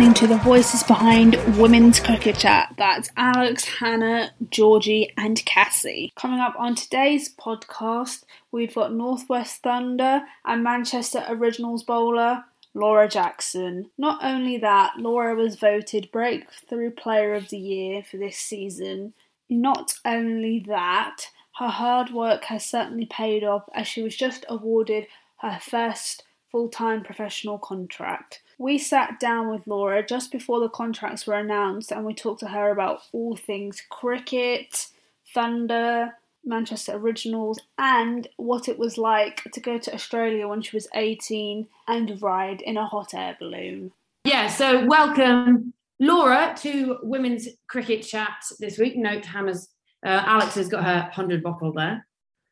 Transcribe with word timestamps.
listening 0.00 0.14
to 0.14 0.34
the 0.34 0.42
voices 0.42 0.82
behind 0.84 1.36
Women's 1.58 2.00
Cricket 2.00 2.38
Chat. 2.38 2.72
That's 2.78 3.10
Alex, 3.18 3.66
Hannah, 3.66 4.30
Georgie, 4.48 5.12
and 5.18 5.44
Cassie. 5.44 6.10
Coming 6.16 6.40
up 6.40 6.54
on 6.58 6.74
today's 6.74 7.30
podcast, 7.34 8.24
we've 8.50 8.74
got 8.74 8.94
Northwest 8.94 9.62
Thunder 9.62 10.22
and 10.46 10.64
Manchester 10.64 11.22
Originals 11.28 11.82
bowler 11.82 12.44
Laura 12.72 13.08
Jackson. 13.08 13.90
Not 13.98 14.24
only 14.24 14.56
that, 14.56 14.94
Laura 14.96 15.34
was 15.34 15.56
voted 15.56 16.10
Breakthrough 16.10 16.92
Player 16.92 17.34
of 17.34 17.50
the 17.50 17.58
Year 17.58 18.02
for 18.02 18.16
this 18.16 18.38
season. 18.38 19.12
Not 19.50 19.92
only 20.06 20.64
that, 20.66 21.26
her 21.58 21.68
hard 21.68 22.10
work 22.10 22.44
has 22.44 22.64
certainly 22.64 23.04
paid 23.04 23.44
off 23.44 23.68
as 23.74 23.86
she 23.86 24.00
was 24.00 24.16
just 24.16 24.46
awarded 24.48 25.08
her 25.42 25.58
first 25.60 26.24
full 26.50 26.68
time 26.68 27.02
professional 27.02 27.58
contract. 27.58 28.42
We 28.58 28.78
sat 28.78 29.20
down 29.20 29.50
with 29.50 29.66
Laura 29.66 30.04
just 30.04 30.32
before 30.32 30.60
the 30.60 30.68
contracts 30.68 31.26
were 31.26 31.34
announced 31.34 31.92
and 31.92 32.04
we 32.04 32.14
talked 32.14 32.40
to 32.40 32.48
her 32.48 32.70
about 32.70 33.02
all 33.12 33.36
things 33.36 33.82
cricket, 33.88 34.88
Thunder, 35.32 36.14
Manchester 36.44 36.96
Originals, 36.96 37.60
and 37.78 38.28
what 38.36 38.68
it 38.68 38.78
was 38.78 38.98
like 38.98 39.44
to 39.52 39.60
go 39.60 39.78
to 39.78 39.94
Australia 39.94 40.48
when 40.48 40.62
she 40.62 40.76
was 40.76 40.88
18 40.94 41.66
and 41.88 42.22
ride 42.22 42.62
in 42.62 42.76
a 42.76 42.86
hot 42.86 43.14
air 43.14 43.36
balloon. 43.38 43.92
Yeah, 44.24 44.48
so 44.48 44.84
welcome 44.86 45.72
Laura 45.98 46.54
to 46.58 46.98
Women's 47.02 47.48
Cricket 47.68 48.02
Chat 48.02 48.42
this 48.58 48.78
week. 48.78 48.96
Note 48.96 49.24
Hammers, 49.24 49.68
uh, 50.04 50.22
Alex 50.26 50.54
has 50.54 50.68
got 50.68 50.84
her 50.84 51.02
100 51.02 51.42
bottle 51.42 51.72
there. 51.72 52.06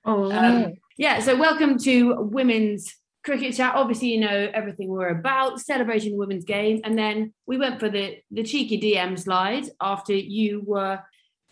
Oh, 0.04 0.30
um, 0.32 0.74
yeah, 0.96 1.18
so 1.18 1.36
welcome 1.36 1.78
to 1.80 2.14
Women's 2.20 2.94
Cricket 3.28 3.54
Chat. 3.54 3.74
Obviously, 3.74 4.08
you 4.08 4.20
know 4.20 4.50
everything 4.54 4.88
we're 4.88 5.10
about, 5.10 5.60
celebrating 5.60 6.16
women's 6.16 6.46
games. 6.46 6.80
And 6.82 6.98
then 6.98 7.34
we 7.46 7.58
went 7.58 7.78
for 7.78 7.90
the, 7.90 8.16
the 8.30 8.42
cheeky 8.42 8.80
DM 8.80 9.18
slide 9.18 9.66
after 9.82 10.14
you 10.14 10.62
were 10.64 11.00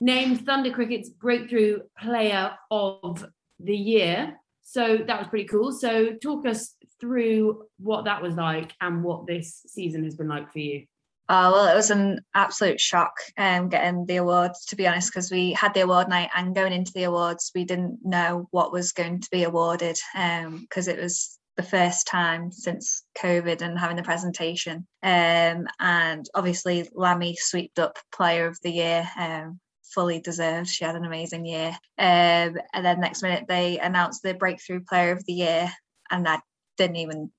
named 0.01 0.47
Thunder 0.47 0.71
Cricket's 0.71 1.11
Breakthrough 1.11 1.81
Player 1.99 2.53
of 2.71 3.27
the 3.61 3.77
Year. 3.77 4.39
So 4.63 4.97
that 4.97 5.19
was 5.19 5.29
pretty 5.29 5.45
cool. 5.45 5.71
So 5.71 6.15
talk 6.15 6.47
us 6.47 6.75
through 6.99 7.67
what 7.79 8.07
that 8.07 8.23
was 8.23 8.35
like 8.35 8.73
and 8.81 9.05
what 9.05 9.27
this 9.27 9.61
season 9.67 10.05
has 10.05 10.17
been 10.17 10.29
like 10.29 10.51
for 10.51 10.61
you. 10.61 10.87
Oh 11.29 11.53
well, 11.53 11.69
it 11.69 11.75
was 11.75 11.91
an 11.91 12.21
absolute 12.35 12.81
shock 12.81 13.13
um, 13.37 13.69
getting 13.69 14.07
the 14.07 14.17
award, 14.17 14.53
To 14.69 14.77
be 14.77 14.87
honest, 14.87 15.11
because 15.13 15.31
we 15.31 15.53
had 15.53 15.75
the 15.75 15.81
award 15.81 16.09
night 16.09 16.31
and 16.35 16.55
going 16.55 16.73
into 16.73 16.93
the 16.95 17.03
awards, 17.03 17.51
we 17.55 17.65
didn't 17.65 17.99
know 18.03 18.49
what 18.51 18.73
was 18.73 18.93
going 18.93 19.21
to 19.21 19.29
be 19.31 19.43
awarded 19.43 19.99
because 20.15 20.89
um, 20.89 20.95
it 20.95 20.99
was 20.99 21.37
the 21.57 21.63
first 21.63 22.07
time 22.07 22.53
since 22.53 23.05
COVID 23.19 23.63
and 23.63 23.79
having 23.79 23.97
the 23.97 24.03
presentation. 24.03 24.87
Um, 25.03 25.67
and 25.81 26.29
obviously, 26.35 26.89
Lammy 26.95 27.37
swept 27.39 27.79
up 27.79 27.99
Player 28.13 28.47
of 28.47 28.59
the 28.63 28.71
Year. 28.71 29.09
Um, 29.19 29.61
fully 29.95 30.21
deserved. 30.21 30.69
She 30.69 30.85
had 30.85 30.95
an 30.95 31.05
amazing 31.05 31.47
year. 31.47 31.71
Um, 31.99 32.59
and 32.73 32.85
then 32.85 33.01
next 33.01 33.23
minute 33.23 33.45
they 33.49 33.79
announced 33.79 34.23
the 34.23 34.35
breakthrough 34.35 34.81
player 34.81 35.13
of 35.13 35.25
the 35.25 35.33
year, 35.33 35.73
and 36.11 36.29
I 36.29 36.41
didn't 36.77 36.97
even 36.97 37.31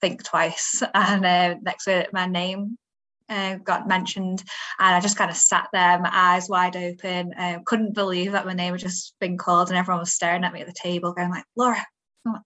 think 0.00 0.24
twice. 0.24 0.82
And 0.94 1.24
uh, 1.24 1.54
next 1.62 1.86
minute 1.86 2.10
my 2.12 2.26
name 2.26 2.76
uh, 3.28 3.56
got 3.56 3.88
mentioned, 3.88 4.42
and 4.78 4.94
I 4.94 5.00
just 5.00 5.16
kind 5.16 5.30
of 5.30 5.36
sat 5.36 5.68
there, 5.72 5.98
my 5.98 6.10
eyes 6.12 6.48
wide 6.48 6.76
open, 6.76 7.32
uh, 7.34 7.58
couldn't 7.64 7.94
believe 7.94 8.32
that 8.32 8.46
my 8.46 8.52
name 8.52 8.72
had 8.74 8.80
just 8.80 9.14
been 9.20 9.38
called, 9.38 9.68
and 9.68 9.78
everyone 9.78 10.00
was 10.00 10.14
staring 10.14 10.44
at 10.44 10.52
me 10.52 10.60
at 10.60 10.66
the 10.66 10.72
table, 10.72 11.12
going 11.12 11.30
like, 11.30 11.44
"Laura," 11.56 11.84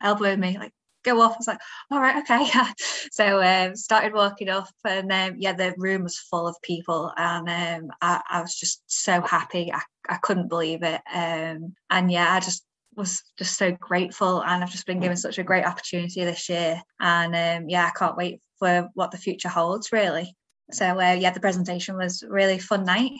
elbowing 0.01 0.41
me, 0.41 0.59
like, 0.59 0.73
go 1.05 1.21
off. 1.21 1.33
I 1.33 1.37
was 1.39 1.47
like, 1.47 1.61
all 1.91 2.01
right, 2.01 2.23
okay. 2.23 2.47
so 3.13 3.43
um, 3.43 3.77
started 3.77 4.13
walking 4.13 4.49
off, 4.49 4.71
and 4.85 5.13
um, 5.13 5.37
yeah, 5.39 5.53
the 5.53 5.75
room 5.77 6.03
was 6.05 6.19
full 6.19 6.47
of 6.47 6.57
people, 6.63 7.13
and 7.17 7.49
um, 7.49 7.91
I, 8.01 8.21
I, 8.29 8.41
was 8.41 8.55
just 8.55 8.83
so 8.87 9.21
happy. 9.21 9.73
I, 9.73 9.81
I 10.09 10.17
couldn't 10.17 10.49
believe 10.49 10.83
it, 10.83 11.01
um, 11.13 11.75
and 11.91 12.11
yeah, 12.11 12.33
I 12.33 12.41
just 12.41 12.65
was 12.97 13.23
just 13.39 13.57
so 13.57 13.73
grateful, 13.73 14.43
and 14.43 14.63
I've 14.63 14.73
just 14.73 14.87
been 14.87 15.01
given 15.01 15.17
such 15.17 15.39
a 15.39 15.45
great 15.45 15.65
opportunity 15.65 16.25
this 16.25 16.49
year, 16.49 16.83
and 17.01 17.35
um, 17.35 17.69
yeah, 17.69 17.87
I 17.87 17.99
can't 17.99 18.17
wait 18.17 18.41
for 18.59 18.89
what 18.95 19.11
the 19.11 19.19
future 19.19 19.49
holds, 19.49 19.93
really. 19.93 20.35
So 20.73 20.87
uh, 21.01 21.17
yeah, 21.19 21.31
the 21.33 21.41
presentation 21.41 21.97
was 21.97 22.23
really 22.27 22.59
fun 22.59 22.85
night. 22.85 23.13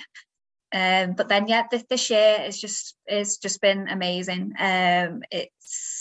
Um, 0.73 1.15
but 1.15 1.29
then 1.29 1.49
yeah, 1.49 1.65
this, 1.71 1.85
this 1.91 2.11
year 2.11 2.39
is 2.47 2.61
just 2.61 2.95
it's 3.07 3.39
just 3.39 3.61
been 3.61 3.89
amazing. 3.89 4.53
Um, 4.59 5.23
it's 5.31 6.00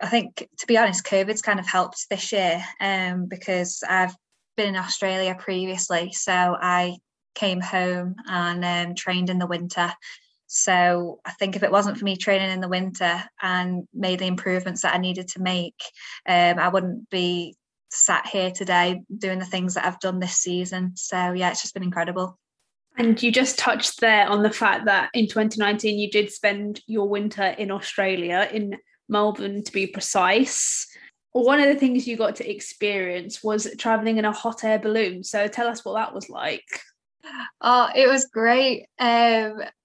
I 0.00 0.08
think, 0.08 0.48
to 0.58 0.66
be 0.66 0.78
honest, 0.78 1.04
COVID's 1.04 1.42
kind 1.42 1.60
of 1.60 1.66
helped 1.66 2.06
this 2.08 2.32
year 2.32 2.64
um, 2.80 3.26
because 3.26 3.82
I've 3.88 4.14
been 4.56 4.68
in 4.68 4.76
Australia 4.76 5.36
previously. 5.38 6.12
So 6.12 6.32
I 6.32 6.96
came 7.34 7.60
home 7.60 8.16
and 8.26 8.64
um, 8.64 8.94
trained 8.94 9.30
in 9.30 9.38
the 9.38 9.46
winter. 9.46 9.92
So 10.46 11.20
I 11.24 11.30
think 11.32 11.54
if 11.54 11.62
it 11.62 11.70
wasn't 11.70 11.96
for 11.98 12.04
me 12.04 12.16
training 12.16 12.50
in 12.50 12.60
the 12.60 12.68
winter 12.68 13.22
and 13.40 13.86
made 13.94 14.18
the 14.18 14.26
improvements 14.26 14.82
that 14.82 14.94
I 14.94 14.98
needed 14.98 15.28
to 15.28 15.42
make, 15.42 15.80
um, 16.26 16.58
I 16.58 16.68
wouldn't 16.68 17.08
be 17.10 17.56
sat 17.90 18.26
here 18.26 18.50
today 18.50 19.02
doing 19.16 19.38
the 19.38 19.44
things 19.44 19.74
that 19.74 19.84
I've 19.84 20.00
done 20.00 20.18
this 20.18 20.36
season. 20.36 20.92
So 20.96 21.32
yeah, 21.32 21.50
it's 21.50 21.62
just 21.62 21.74
been 21.74 21.82
incredible. 21.82 22.38
And 22.96 23.20
you 23.22 23.30
just 23.30 23.58
touched 23.58 24.00
there 24.00 24.28
on 24.28 24.42
the 24.42 24.50
fact 24.50 24.86
that 24.86 25.10
in 25.14 25.28
2019 25.28 25.98
you 25.98 26.10
did 26.10 26.30
spend 26.30 26.80
your 26.86 27.08
winter 27.08 27.44
in 27.44 27.70
Australia 27.70 28.48
in 28.52 28.76
Melbourne 29.10 29.62
to 29.62 29.72
be 29.72 29.86
precise. 29.86 30.86
One 31.32 31.60
of 31.60 31.68
the 31.68 31.74
things 31.78 32.06
you 32.06 32.16
got 32.16 32.36
to 32.36 32.50
experience 32.50 33.42
was 33.42 33.68
traveling 33.78 34.18
in 34.18 34.24
a 34.24 34.32
hot 34.32 34.64
air 34.64 34.78
balloon. 34.78 35.22
So 35.22 35.46
tell 35.46 35.68
us 35.68 35.84
what 35.84 35.94
that 35.94 36.14
was 36.14 36.28
like. 36.28 36.64
Oh, 37.60 37.88
it 37.94 38.08
was 38.08 38.26
great. 38.26 38.86
Um, 38.98 39.62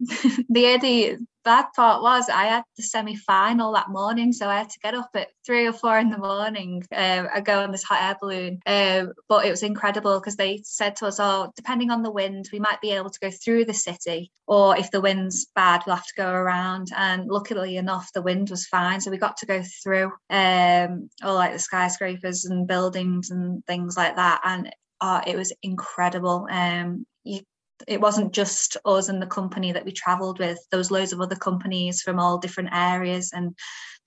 the 0.50 0.78
the 0.82 1.18
bad 1.46 1.68
part 1.76 2.02
was 2.02 2.28
I 2.28 2.46
had 2.46 2.64
the 2.76 2.84
semi 2.84 3.16
final 3.16 3.72
that 3.74 3.90
morning, 3.90 4.34
so 4.34 4.50
I 4.50 4.58
had 4.58 4.70
to 4.72 4.80
get 4.80 4.96
up 4.96 5.10
at 5.14 5.30
three 5.46 5.68
or 5.68 5.74
four 5.74 5.98
in 6.00 6.10
the 6.10 6.18
morning 6.18 6.84
um, 6.92 7.30
and 7.34 7.46
go 7.46 7.62
on 7.62 7.72
this 7.72 7.84
hot 7.84 8.02
air 8.02 8.18
balloon. 8.20 8.60
Um, 8.66 9.14
but 9.30 9.46
it 9.46 9.52
was 9.52 9.64
incredible 9.64 10.20
because 10.20 10.36
they 10.36 10.62
said 10.66 10.96
to 10.98 11.06
us, 11.06 11.20
"Oh, 11.20 11.54
depending 11.56 11.92
on 11.92 12.02
the 12.02 12.12
wind, 12.12 12.50
we 12.52 12.60
might 12.60 12.82
be 12.82 12.92
able 12.92 13.12
to 13.12 13.20
go 13.20 13.32
through 13.32 13.66
the 13.66 13.74
city, 13.74 14.32
or 14.48 14.76
if 14.76 14.92
the 14.92 15.02
wind's 15.02 15.46
bad, 15.56 15.84
we'll 15.86 15.96
have 15.96 16.08
to 16.08 16.14
go 16.18 16.30
around." 16.30 16.90
And 16.96 17.28
luckily 17.28 17.78
enough, 17.78 18.12
the 18.14 18.24
wind 18.24 18.50
was 18.50 18.68
fine, 18.68 19.00
so 19.00 19.12
we 19.12 19.18
got 19.18 19.38
to 19.38 19.46
go 19.46 19.64
through 19.84 20.12
um, 20.30 21.10
all 21.24 21.36
like 21.36 21.54
the 21.54 21.60
skyscrapers 21.60 22.46
and 22.46 22.68
buildings 22.68 23.30
and 23.32 23.66
things 23.66 23.96
like 23.96 24.16
that, 24.16 24.42
and 24.44 24.76
oh, 25.02 25.22
it 25.26 25.38
was 25.38 25.54
incredible. 25.62 26.48
Um, 26.50 27.06
you 27.24 27.42
it 27.88 28.00
wasn't 28.00 28.34
just 28.34 28.78
us 28.86 29.10
and 29.10 29.22
the 29.22 29.28
company 29.28 29.72
that 29.72 29.86
we 29.86 29.92
traveled 29.92 30.40
with. 30.40 30.60
There 30.72 30.78
was 30.78 30.92
loads 30.92 31.14
of 31.14 31.22
other 31.22 31.36
companies 31.36 32.02
from 32.02 32.20
all 32.20 32.38
different 32.38 32.70
areas 32.74 33.32
and 33.34 33.56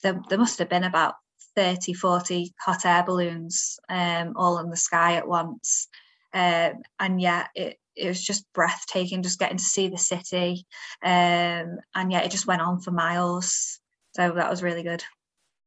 there, 0.03 0.21
there 0.29 0.39
must 0.39 0.59
have 0.59 0.69
been 0.69 0.84
about 0.84 1.15
30 1.56 1.93
40 1.93 2.55
hot 2.61 2.87
air 2.87 3.03
balloons 3.05 3.78
um, 3.89 4.34
all 4.37 4.59
in 4.59 4.71
the 4.71 4.77
sky 4.77 5.15
at 5.15 5.28
once. 5.28 5.89
Um, 6.33 6.83
and 7.01 7.21
yeah 7.21 7.47
it 7.55 7.78
it 7.97 8.07
was 8.07 8.23
just 8.23 8.45
breathtaking 8.53 9.23
just 9.23 9.41
getting 9.41 9.57
to 9.57 9.65
see 9.65 9.89
the 9.89 9.99
city. 9.99 10.67
Um, 11.03 11.78
and 11.95 12.11
yeah 12.11 12.21
it 12.21 12.31
just 12.31 12.47
went 12.47 12.62
on 12.62 12.81
for 12.81 12.91
miles. 12.91 13.81
So 14.15 14.33
that 14.33 14.51
was 14.51 14.63
really 14.63 14.83
good 14.83 15.03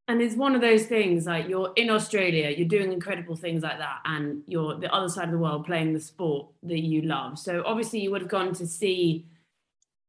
and 0.08 0.22
it's 0.22 0.36
one 0.36 0.56
of 0.56 0.62
those 0.62 0.86
things 0.86 1.26
like 1.26 1.48
you're 1.48 1.72
in 1.76 1.90
Australia, 1.90 2.50
you're 2.50 2.68
doing 2.68 2.92
incredible 2.92 3.36
things 3.36 3.64
like 3.64 3.78
that, 3.78 4.00
and 4.06 4.44
you're 4.48 4.76
the 4.76 4.94
other 4.94 5.10
side 5.10 5.26
of 5.26 5.32
the 5.32 5.38
world 5.38 5.66
playing 5.66 5.94
the 5.94 6.00
sport 6.00 6.48
that 6.64 6.80
you 6.80 7.04
love. 7.04 7.40
So 7.40 7.64
obviously, 7.66 8.00
you 8.00 8.12
would 8.12 8.22
have 8.22 8.30
gone 8.30 8.54
to 8.56 8.68
see 8.68 9.26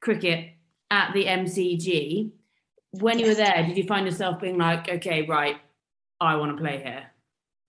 cricket 0.00 0.50
at 0.90 1.12
the 1.12 1.26
MCG. 1.26 2.30
When 2.92 3.18
you 3.18 3.26
were 3.28 3.34
there, 3.34 3.64
did 3.66 3.76
you 3.76 3.84
find 3.84 4.06
yourself 4.06 4.40
being 4.40 4.58
like, 4.58 4.88
okay, 4.88 5.22
right, 5.22 5.56
I 6.20 6.36
want 6.36 6.56
to 6.56 6.62
play 6.62 6.82
here? 6.82 7.04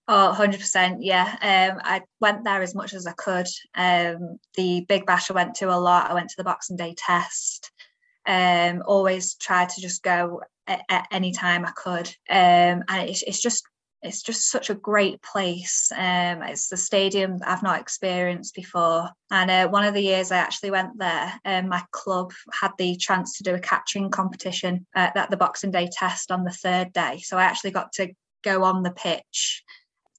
Oh, 0.06 0.34
100%. 0.36 0.98
Yeah. 1.00 1.24
Um, 1.40 1.80
I 1.82 2.02
went 2.20 2.44
there 2.44 2.60
as 2.60 2.74
much 2.74 2.92
as 2.92 3.06
I 3.06 3.12
could. 3.12 3.46
Um, 3.74 4.38
the 4.54 4.84
Big 4.86 5.06
Bash 5.06 5.30
I 5.30 5.34
went 5.34 5.54
to 5.56 5.70
a 5.74 5.78
lot. 5.78 6.10
I 6.10 6.14
went 6.14 6.28
to 6.28 6.36
the 6.36 6.44
Boxing 6.44 6.76
Day 6.76 6.94
test. 6.96 7.70
Um, 8.26 8.82
always 8.84 9.34
tried 9.34 9.70
to 9.70 9.80
just 9.80 10.02
go 10.02 10.42
at, 10.66 10.82
at 10.88 11.06
any 11.10 11.32
time 11.32 11.64
I 11.64 11.72
could. 11.72 12.08
Um, 12.30 12.84
and 12.88 13.08
it's, 13.08 13.22
it's 13.22 13.40
just 13.40 13.64
it's 14.04 14.22
just 14.22 14.50
such 14.50 14.68
a 14.68 14.74
great 14.74 15.22
place. 15.22 15.90
Um, 15.90 16.42
it's 16.42 16.68
the 16.68 16.76
stadium 16.76 17.38
I've 17.44 17.62
not 17.62 17.80
experienced 17.80 18.54
before. 18.54 19.08
And 19.30 19.50
uh, 19.50 19.68
one 19.68 19.84
of 19.84 19.94
the 19.94 20.02
years 20.02 20.30
I 20.30 20.36
actually 20.36 20.72
went 20.72 20.98
there, 20.98 21.32
um, 21.46 21.70
my 21.70 21.82
club 21.90 22.30
had 22.52 22.72
the 22.76 22.96
chance 22.96 23.38
to 23.38 23.42
do 23.42 23.54
a 23.54 23.60
catching 23.60 24.10
competition 24.10 24.86
uh, 24.94 25.08
at 25.14 25.30
the 25.30 25.38
Boxing 25.38 25.70
Day 25.70 25.88
test 25.90 26.30
on 26.30 26.44
the 26.44 26.50
third 26.50 26.92
day. 26.92 27.20
So 27.24 27.38
I 27.38 27.44
actually 27.44 27.70
got 27.70 27.92
to 27.94 28.12
go 28.42 28.62
on 28.62 28.82
the 28.82 28.90
pitch. 28.90 29.64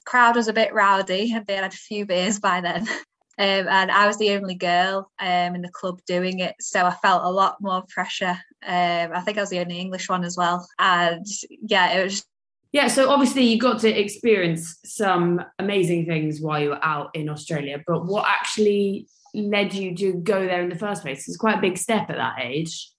Crowd 0.03 0.36
was 0.36 0.48
a 0.48 0.53
bit 0.53 0.74
rowdy. 0.74 1.31
And 1.33 1.45
they 1.45 1.53
had 1.53 1.65
a 1.65 1.69
few 1.69 2.07
beers 2.07 2.39
by 2.39 2.62
then. 2.62 2.88
Um, 3.38 3.68
and 3.68 3.91
I 3.91 4.07
was 4.07 4.18
the 4.18 4.31
only 4.31 4.56
girl 4.56 5.12
um, 5.19 5.56
in 5.56 5.62
the 5.62 5.69
club 5.69 6.00
doing 6.07 6.39
it, 6.39 6.56
so 6.62 6.86
I 6.86 6.91
felt 6.91 7.25
a 7.25 7.30
lot 7.30 7.57
more 7.59 7.83
pressure. 7.89 8.38
Um, 8.65 9.12
I 9.13 9.21
think 9.21 9.38
I 9.38 9.41
was 9.41 9.50
the 9.50 9.59
only 9.59 9.79
English 9.79 10.09
one 10.09 10.23
as 10.23 10.35
well, 10.38 10.67
and 10.79 11.25
yeah, 11.50 11.94
it 11.94 12.03
was 12.03 12.25
Yeah, 12.71 12.88
so 12.88 13.09
obviously 13.09 13.44
you 13.44 13.59
got 13.59 13.79
to 13.81 13.89
experience 13.89 14.79
some 14.83 15.41
amazing 15.59 16.06
things 16.07 16.41
while 16.41 16.62
you 16.62 16.69
were 16.69 16.83
out 16.83 17.12
in 17.13 17.29
Australia, 17.29 17.81
but 17.88 18.06
what 18.06 18.25
actually 18.27 19.07
led 19.33 19.73
you 19.73 19.95
to 19.95 20.13
go 20.13 20.45
there 20.45 20.62
in 20.62 20.69
the 20.69 20.77
first 20.77 21.01
place? 21.03 21.27
It's 21.27 21.38
quite 21.38 21.57
a 21.57 21.62
big 21.62 21.77
step 21.77 22.09
at 22.09 22.17
that 22.17 22.35
age. 22.41 22.91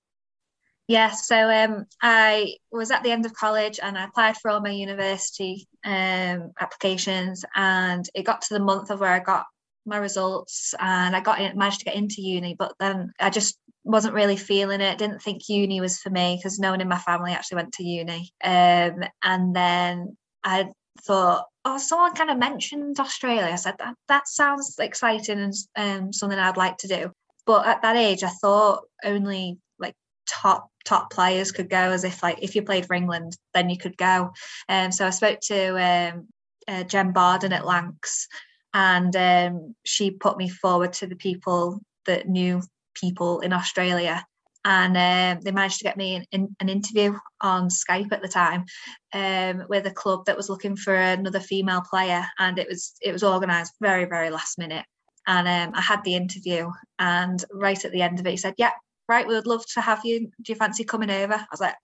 Yeah, 0.89 1.11
so 1.11 1.51
um, 1.51 1.87
I 2.01 2.55
was 2.71 2.93
at 2.93 3.03
the 3.03 3.11
end 3.11 3.27
of 3.27 3.35
college 3.35 3.81
and 3.83 3.99
I 3.99 4.05
applied 4.05 4.37
for 4.37 4.51
all 4.51 4.61
my 4.61 4.71
university 4.71 5.67
um, 5.85 6.53
applications, 6.61 7.45
and 7.57 8.09
it 8.15 8.23
got 8.23 8.43
to 8.43 8.55
the 8.55 8.61
month 8.61 8.91
of 8.91 9.01
where 9.01 9.13
I 9.13 9.19
got 9.19 9.47
my 9.85 9.99
results 9.99 10.75
and 10.79 11.17
I 11.17 11.21
got 11.21 11.41
in, 11.41 11.59
managed 11.59 11.81
to 11.81 11.85
get 11.87 11.97
into 11.97 12.23
uni, 12.23 12.55
but 12.57 12.75
then 12.79 13.13
I 13.21 13.31
just 13.31 13.59
wasn't 13.87 14.15
really 14.15 14.37
feeling 14.37 14.81
it. 14.81 14.99
Didn't 14.99 15.23
think 15.23 15.49
uni 15.49 15.81
was 15.81 15.99
for 15.99 16.11
me 16.11 16.37
because 16.37 16.59
no 16.59 16.73
one 16.73 16.81
in 16.81 16.89
my 16.89 16.99
family 16.99 17.33
actually 17.33 17.57
went 17.57 17.73
to 17.75 17.85
uni. 17.85 18.33
Um, 18.43 19.05
and 19.23 19.55
then 19.55 20.17
I 20.43 20.71
thought, 21.07 21.47
oh, 21.65 21.79
someone 21.79 22.15
kind 22.15 22.31
of 22.31 22.39
mentioned 22.39 22.99
Australia. 22.99 23.51
I 23.53 23.57
said 23.57 23.77
that 23.79 23.95
that 24.09 24.29
sounds 24.29 24.77
exciting 24.79 25.39
and 25.39 25.55
um, 25.77 26.13
something 26.13 26.39
I'd 26.39 26.57
like 26.57 26.79
to 26.79 26.89
do. 26.89 27.13
But 27.47 27.67
at 27.67 27.83
that 27.83 27.97
age, 27.97 28.25
I 28.25 28.29
thought 28.29 28.85
only 29.05 29.59
like 29.79 29.95
top 30.29 30.69
top 30.85 31.13
players 31.13 31.53
could 31.53 31.71
go. 31.71 31.77
As 31.77 32.03
if 32.03 32.23
like 32.23 32.43
if 32.43 32.57
you 32.57 32.63
played 32.63 32.87
for 32.87 32.95
England, 32.95 33.37
then 33.55 33.71
you 33.71 33.79
could 33.79 33.97
go. 33.97 34.33
Um, 34.69 34.91
so 34.91 35.07
I 35.07 35.11
spoke 35.11 35.39
to 35.43 35.81
um, 35.81 36.29
uh, 36.67 36.83
Jen 36.83 37.13
Barden 37.13 37.53
at 37.53 37.65
Lancs, 37.65 38.27
and 38.75 39.15
um, 39.15 39.77
she 39.85 40.11
put 40.11 40.37
me 40.37 40.49
forward 40.49 40.93
to 40.95 41.07
the 41.07 41.17
people 41.17 41.81
that 42.07 42.29
knew 42.29 42.63
people 43.01 43.41
in 43.41 43.53
Australia. 43.53 44.25
And 44.65 44.97
um, 44.97 45.43
they 45.45 45.53
managed 45.53 45.79
to 45.79 45.85
get 45.85 45.97
me 45.97 46.17
in, 46.17 46.25
in, 46.33 46.57
an 46.59 46.69
interview 46.69 47.17
on 47.41 47.69
Skype 47.69 48.11
at 48.11 48.21
the 48.21 48.27
time 48.27 48.65
um, 49.13 49.65
with 49.69 49.87
a 49.87 49.93
club 49.93 50.25
that 50.27 50.37
was 50.37 50.49
looking 50.49 50.75
for 50.75 50.93
another 50.93 51.39
female 51.39 51.83
player, 51.89 52.27
and 52.41 52.59
it 52.59 52.67
was 52.69 52.95
it 53.01 53.13
was 53.13 53.23
organised 53.23 53.75
very 53.81 54.07
very 54.07 54.31
last 54.31 54.59
minute. 54.59 54.85
And 55.25 55.47
um, 55.47 55.79
I 55.79 55.81
had 55.81 56.03
the 56.03 56.17
interview, 56.17 56.69
and 56.99 57.45
right 57.53 57.85
at 57.85 57.93
the 57.93 58.03
end 58.03 58.19
of 58.19 58.27
it, 58.27 58.33
he 58.33 58.37
said, 58.37 58.55
"Yeah, 58.59 58.73
right, 59.09 59.29
we 59.29 59.35
would 59.35 59.47
love 59.47 59.65
to 59.75 59.81
have 59.81 60.01
you. 60.05 60.33
Do 60.43 60.53
you 60.53 60.57
fancy 60.57 60.83
coming 60.83 61.13
over?" 61.13 61.35
I 61.35 61.47
was 61.49 61.61
like, 61.61 61.77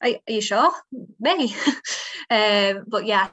"Are, 0.00 0.10
are 0.10 0.32
you 0.32 0.40
sure, 0.40 0.70
me?" 1.18 1.52
um, 2.30 2.84
but 2.86 3.06
yeah, 3.06 3.30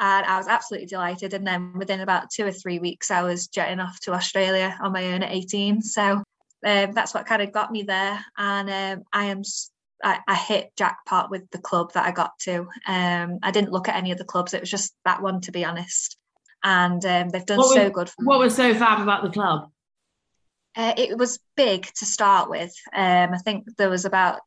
and 0.00 0.24
I 0.24 0.38
was 0.38 0.48
absolutely 0.48 0.86
delighted. 0.86 1.34
And 1.34 1.46
then 1.46 1.74
within 1.76 2.00
about 2.00 2.30
two 2.30 2.46
or 2.46 2.52
three 2.52 2.78
weeks, 2.78 3.10
I 3.10 3.22
was 3.22 3.48
jetting 3.48 3.80
off 3.80 4.00
to 4.00 4.14
Australia 4.14 4.76
on 4.82 4.92
my 4.92 5.12
own 5.12 5.22
at 5.22 5.30
18. 5.30 5.82
So 5.82 6.22
um, 6.64 6.92
that's 6.92 7.14
what 7.14 7.26
kind 7.26 7.42
of 7.42 7.52
got 7.52 7.70
me 7.70 7.82
there. 7.82 8.24
And 8.36 8.70
um, 8.70 9.04
I 9.12 9.26
am 9.26 9.42
I, 10.02 10.18
I, 10.26 10.34
hit 10.34 10.72
jackpot 10.76 11.30
with 11.30 11.50
the 11.50 11.58
club 11.58 11.92
that 11.92 12.06
I 12.06 12.10
got 12.10 12.38
to. 12.40 12.68
Um, 12.86 13.38
I 13.42 13.50
didn't 13.50 13.72
look 13.72 13.88
at 13.88 13.96
any 13.96 14.12
of 14.12 14.18
the 14.18 14.24
clubs; 14.24 14.54
it 14.54 14.60
was 14.60 14.70
just 14.70 14.94
that 15.04 15.22
one, 15.22 15.40
to 15.42 15.52
be 15.52 15.64
honest. 15.64 16.16
And 16.62 17.04
um, 17.04 17.28
they've 17.30 17.46
done 17.46 17.58
what 17.58 17.74
so 17.74 17.84
was, 17.84 17.92
good. 17.92 18.10
what 18.26 18.38
was 18.38 18.54
so 18.54 18.74
fab 18.74 19.00
about 19.00 19.22
the 19.22 19.30
club? 19.30 19.70
Uh, 20.76 20.94
it 20.96 21.18
was 21.18 21.40
big 21.56 21.90
to 21.96 22.06
start 22.06 22.48
with. 22.48 22.72
Um, 22.94 23.30
I 23.34 23.38
think 23.38 23.64
there 23.76 23.90
was 23.90 24.04
about 24.04 24.40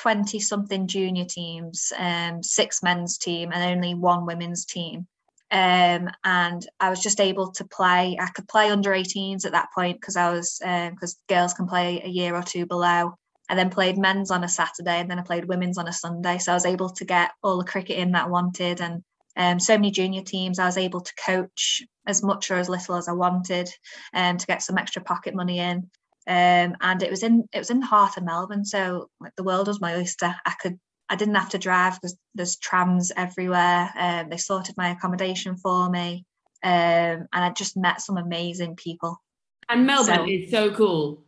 twenty 0.00 0.40
something 0.40 0.86
junior 0.86 1.24
teams, 1.24 1.92
um, 1.96 2.42
six 2.42 2.82
men's 2.82 3.18
team, 3.18 3.50
and 3.52 3.76
only 3.76 3.94
one 3.94 4.26
women's 4.26 4.64
team. 4.64 5.06
Um, 5.52 6.08
and 6.22 6.64
I 6.78 6.90
was 6.90 7.00
just 7.00 7.20
able 7.20 7.50
to 7.52 7.64
play. 7.64 8.16
I 8.20 8.26
could 8.28 8.48
play 8.48 8.70
under 8.70 8.90
18s 8.90 9.44
at 9.44 9.52
that 9.52 9.70
point 9.74 10.00
because 10.00 10.16
I 10.16 10.30
was 10.30 10.58
because 10.60 11.14
um, 11.14 11.34
girls 11.34 11.54
can 11.54 11.66
play 11.66 12.00
a 12.04 12.08
year 12.08 12.34
or 12.34 12.42
two 12.42 12.66
below. 12.66 13.14
I 13.48 13.56
then 13.56 13.70
played 13.70 13.98
men's 13.98 14.30
on 14.30 14.44
a 14.44 14.48
Saturday, 14.48 15.00
and 15.00 15.10
then 15.10 15.18
I 15.18 15.22
played 15.22 15.46
women's 15.46 15.76
on 15.76 15.88
a 15.88 15.92
Sunday. 15.92 16.38
So 16.38 16.52
I 16.52 16.54
was 16.54 16.66
able 16.66 16.90
to 16.90 17.04
get 17.04 17.32
all 17.42 17.58
the 17.58 17.64
cricket 17.64 17.98
in 17.98 18.12
that 18.12 18.26
I 18.26 18.28
wanted, 18.28 18.80
and 18.80 19.02
um, 19.36 19.58
so 19.58 19.76
many 19.76 19.90
junior 19.90 20.22
teams. 20.22 20.60
I 20.60 20.66
was 20.66 20.76
able 20.76 21.00
to 21.00 21.14
coach 21.16 21.82
as 22.06 22.22
much 22.22 22.50
or 22.50 22.56
as 22.56 22.68
little 22.68 22.94
as 22.94 23.08
I 23.08 23.12
wanted, 23.12 23.68
um, 24.14 24.36
to 24.36 24.46
get 24.46 24.62
some 24.62 24.78
extra 24.78 25.02
pocket 25.02 25.34
money 25.34 25.58
in. 25.58 25.90
Um, 26.28 26.76
and 26.80 27.02
it 27.02 27.10
was 27.10 27.24
in 27.24 27.48
it 27.52 27.58
was 27.58 27.70
in 27.70 27.80
the 27.80 27.86
heart 27.86 28.16
of 28.16 28.22
Melbourne, 28.22 28.64
so 28.64 29.08
like 29.20 29.34
the 29.36 29.42
world 29.42 29.66
was 29.66 29.80
my 29.80 29.96
oyster. 29.96 30.32
I 30.46 30.54
could 30.60 30.78
I 31.10 31.16
didn't 31.16 31.34
have 31.34 31.50
to 31.50 31.58
drive 31.58 31.94
because 31.94 32.16
there's 32.36 32.56
trams 32.56 33.10
everywhere. 33.16 33.90
Um, 33.98 34.30
they 34.30 34.36
sorted 34.36 34.76
my 34.76 34.90
accommodation 34.90 35.56
for 35.56 35.90
me, 35.90 36.24
um, 36.62 36.70
and 36.70 37.28
I 37.32 37.50
just 37.50 37.76
met 37.76 38.00
some 38.00 38.16
amazing 38.16 38.76
people. 38.76 39.20
And 39.68 39.86
Melbourne 39.86 40.18
so, 40.18 40.26
is 40.28 40.50
so 40.50 40.72
cool. 40.72 41.24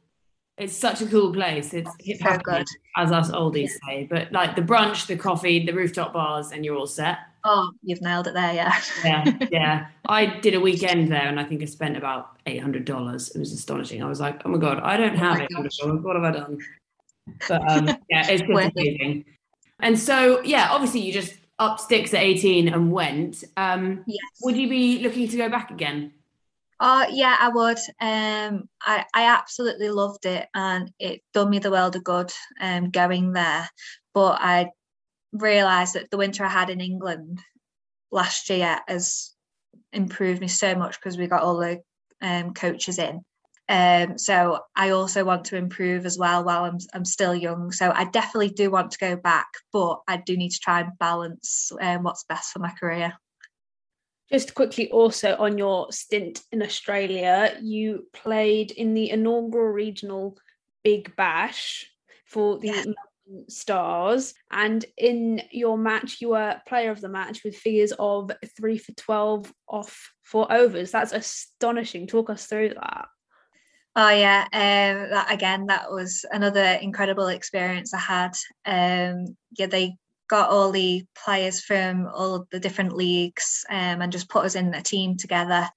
It's 0.57 0.77
such 0.77 1.01
a 1.01 1.07
cool 1.07 1.33
place. 1.33 1.75
It's 1.75 1.91
so 2.21 2.39
good, 2.39 2.67
as 2.97 3.11
us 3.11 3.33
oldies 3.33 3.71
yeah. 3.71 3.89
say. 3.89 4.07
But 4.09 4.31
like 4.31 4.55
the 4.55 4.63
brunch, 4.63 5.07
the 5.07 5.17
coffee, 5.17 5.67
the 5.67 5.73
rooftop 5.73 6.13
bars, 6.13 6.53
and 6.53 6.65
you're 6.65 6.77
all 6.77 6.87
set. 6.87 7.19
Oh, 7.45 7.73
you've 7.83 8.03
nailed 8.03 8.29
it 8.29 8.35
there, 8.35 8.55
yeah. 8.55 8.81
yeah, 9.05 9.39
yeah. 9.51 9.87
I 10.07 10.27
did 10.27 10.55
a 10.55 10.61
weekend 10.61 11.11
there, 11.11 11.27
and 11.27 11.41
I 11.41 11.45
think 11.45 11.63
I 11.63 11.65
spent 11.65 11.97
about 11.97 12.39
eight 12.47 12.63
hundred 12.63 12.85
dollars. 12.85 13.31
It 13.31 13.41
was 13.41 13.53
astonishing. 13.53 14.01
I 14.01 14.09
was 14.09 14.21
like, 14.21 14.43
oh 14.45 14.49
my 14.49 14.59
god, 14.59 14.79
I 14.81 14.97
don't 14.97 15.17
have 15.17 15.41
oh 15.41 15.43
eight 15.43 15.53
hundred 15.53 15.73
dollars. 15.81 16.05
What 16.05 16.15
have 16.15 16.25
I 16.25 16.31
done? 16.31 16.59
But 17.49 17.69
um, 17.69 17.87
yeah, 18.09 18.29
it's 18.29 18.43
just 18.47 18.75
amazing. 18.77 19.25
And 19.83 19.99
so, 19.99 20.41
yeah, 20.43 20.69
obviously 20.71 21.01
you 21.01 21.13
just 21.13 21.35
up 21.59 21.79
sticks 21.79 22.15
at 22.15 22.23
18 22.23 22.69
and 22.69 22.91
went. 22.91 23.45
Um, 23.57 24.05
yes. 24.07 24.21
Would 24.43 24.57
you 24.57 24.69
be 24.69 25.01
looking 25.01 25.29
to 25.29 25.37
go 25.37 25.49
back 25.49 25.71
again? 25.71 26.13
Oh 26.85 27.07
yeah, 27.09 27.37
I 27.39 27.49
would. 27.49 27.79
Um, 28.01 28.69
I 28.81 29.05
I 29.15 29.27
absolutely 29.27 29.89
loved 29.89 30.27
it, 30.27 30.49
and 30.53 30.91
it 30.99 31.23
done 31.33 31.49
me 31.49 31.61
the 31.61 31.71
world 31.71 31.95
of 31.95 32.03
good 32.03 32.33
um, 32.61 32.91
going 32.91 33.33
there. 33.33 33.69
But 34.15 34.39
I 34.41 34.71
realised 35.33 35.95
that 35.95 36.11
the 36.11 36.17
winter 36.17 36.45
I 36.45 36.49
had 36.49 36.71
in 36.71 36.81
England 36.81 37.41
last 38.11 38.51
year 38.51 38.81
has 38.89 39.33
improved 39.93 40.41
me 40.41 40.49
so 40.49 40.75
much 40.75 40.99
because 40.99 41.17
we 41.17 41.29
got 41.29 41.43
all 41.43 41.59
the 41.59 41.83
um, 42.21 42.53
coaches 42.53 42.99
in, 42.99 43.21
um, 43.73 44.19
so 44.19 44.61
I 44.77 44.91
also 44.91 45.25
want 45.25 45.47
to 45.47 45.57
improve 45.57 46.05
as 46.05 46.19
well 46.19 46.45
while 46.45 46.65
I'm, 46.65 46.77
I'm 46.93 47.07
still 47.07 47.35
young. 47.35 47.73
So 47.73 47.91
I 47.91 48.05
definitely 48.05 48.51
do 48.51 48.71
want 48.71 48.91
to 48.91 48.99
go 48.99 49.17
back, 49.17 49.47
but 49.73 50.01
I 50.07 50.19
do 50.19 50.37
need 50.37 50.51
to 50.51 50.59
try 50.59 50.81
and 50.81 50.99
balance 50.99 51.73
um, 51.81 52.03
what's 52.03 52.25
best 52.25 52.53
for 52.53 52.59
my 52.59 52.71
career. 52.79 53.15
Just 54.31 54.55
quickly, 54.55 54.91
also 54.91 55.37
on 55.37 55.57
your 55.57 55.91
stint 55.91 56.43
in 56.53 56.63
Australia, 56.63 57.57
you 57.63 58.09
played 58.13 58.73
in 58.73 58.93
the 58.93 59.09
inaugural 59.09 59.73
regional 59.73 60.37
Big 60.85 61.17
Bash 61.17 61.87
for 62.27 62.59
the 62.59 62.67
yeah. 62.67 62.85
Stars, 63.49 64.35
and 64.51 64.85
in 64.99 65.41
your 65.51 65.79
match, 65.79 66.21
you 66.21 66.31
were 66.31 66.61
player 66.67 66.91
of 66.91 67.01
the 67.01 67.09
match 67.09 67.43
with 67.43 67.57
figures 67.57 67.93
of 67.99 68.31
three 68.55 68.77
for 68.77 68.93
12 68.93 69.51
off 69.67 70.13
four 70.23 70.53
overs. 70.53 70.91
That's 70.91 71.13
astonishing. 71.13 72.07
Talk 72.07 72.29
us 72.29 72.47
through 72.47 72.75
that. 72.75 73.07
Oh 73.95 74.09
yeah, 74.09 74.45
um, 74.53 75.11
that 75.11 75.27
again, 75.31 75.67
that 75.67 75.91
was 75.91 76.25
another 76.31 76.65
incredible 76.81 77.27
experience 77.27 77.93
I 77.93 77.99
had. 77.99 78.33
Um, 78.65 79.37
yeah, 79.59 79.67
they 79.67 79.97
got 80.29 80.49
all 80.49 80.73
the 80.73 81.05
players 81.15 81.61
from 81.61 82.07
all 82.07 82.47
the 82.51 82.59
different 82.59 82.95
leagues 82.95 83.67
um, 83.69 84.01
and 84.01 84.11
just 84.11 84.31
put 84.31 84.47
us 84.47 84.55
in 84.55 84.73
a 84.73 84.83
team 84.83 85.19
together. 85.19 85.69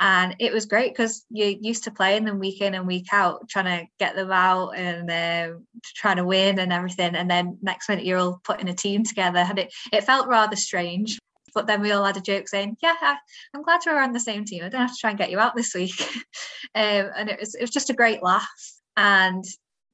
And 0.00 0.34
it 0.40 0.52
was 0.52 0.66
great 0.66 0.92
because 0.92 1.24
you're 1.30 1.48
used 1.60 1.84
to 1.84 1.92
playing 1.92 2.24
them 2.24 2.40
week 2.40 2.60
in 2.60 2.74
and 2.74 2.88
week 2.88 3.06
out, 3.12 3.48
trying 3.48 3.66
to 3.66 3.86
get 4.00 4.16
them 4.16 4.32
out 4.32 4.70
and 4.70 5.08
uh, 5.08 5.58
trying 5.94 6.16
to 6.16 6.24
win 6.24 6.58
and 6.58 6.72
everything. 6.72 7.14
And 7.14 7.30
then 7.30 7.58
next 7.62 7.88
minute 7.88 8.04
you're 8.04 8.18
all 8.18 8.40
putting 8.42 8.68
a 8.68 8.74
team 8.74 9.04
together, 9.04 9.38
and 9.38 9.60
it 9.60 9.72
it 9.92 10.02
felt 10.02 10.26
rather 10.26 10.56
strange. 10.56 11.20
But 11.54 11.66
then 11.66 11.80
we 11.80 11.92
all 11.92 12.04
had 12.04 12.16
a 12.16 12.20
joke 12.20 12.48
saying, 12.48 12.76
"Yeah, 12.82 12.94
I, 13.00 13.16
am 13.54 13.62
glad 13.62 13.80
we're 13.86 14.00
on 14.00 14.12
the 14.12 14.20
same 14.20 14.44
team. 14.44 14.64
I 14.64 14.68
don't 14.68 14.80
have 14.80 14.92
to 14.92 15.00
try 15.00 15.10
and 15.10 15.18
get 15.18 15.30
you 15.30 15.38
out 15.38 15.56
this 15.56 15.74
week." 15.74 16.00
um, 16.74 17.10
and 17.16 17.28
it 17.28 17.40
was 17.40 17.54
it 17.54 17.62
was 17.62 17.70
just 17.70 17.90
a 17.90 17.94
great 17.94 18.22
laugh, 18.22 18.48
and 18.96 19.44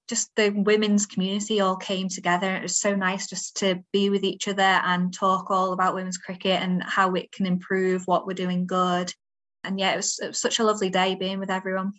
just 0.08 0.30
the 0.36 0.50
women's 0.50 1.06
community 1.06 1.60
all 1.60 1.76
came 1.76 2.08
together. 2.08 2.54
It 2.54 2.62
was 2.62 2.78
so 2.78 2.94
nice 2.94 3.26
just 3.26 3.56
to 3.58 3.82
be 3.92 4.10
with 4.10 4.25
each 4.25 4.46
other 4.46 4.62
and 4.62 5.12
talk 5.12 5.50
all 5.50 5.72
about 5.72 5.94
women's 5.94 6.18
cricket 6.18 6.62
and 6.62 6.82
how 6.82 7.14
it 7.14 7.32
can 7.32 7.46
improve, 7.46 8.02
what 8.06 8.26
we're 8.26 8.34
doing 8.34 8.66
good. 8.66 9.12
And 9.64 9.80
yeah, 9.80 9.94
it 9.94 9.96
was, 9.96 10.18
it 10.20 10.28
was 10.28 10.40
such 10.40 10.60
a 10.60 10.64
lovely 10.64 10.90
day 10.90 11.16
being 11.16 11.40
with 11.40 11.50
everyone. 11.50 11.94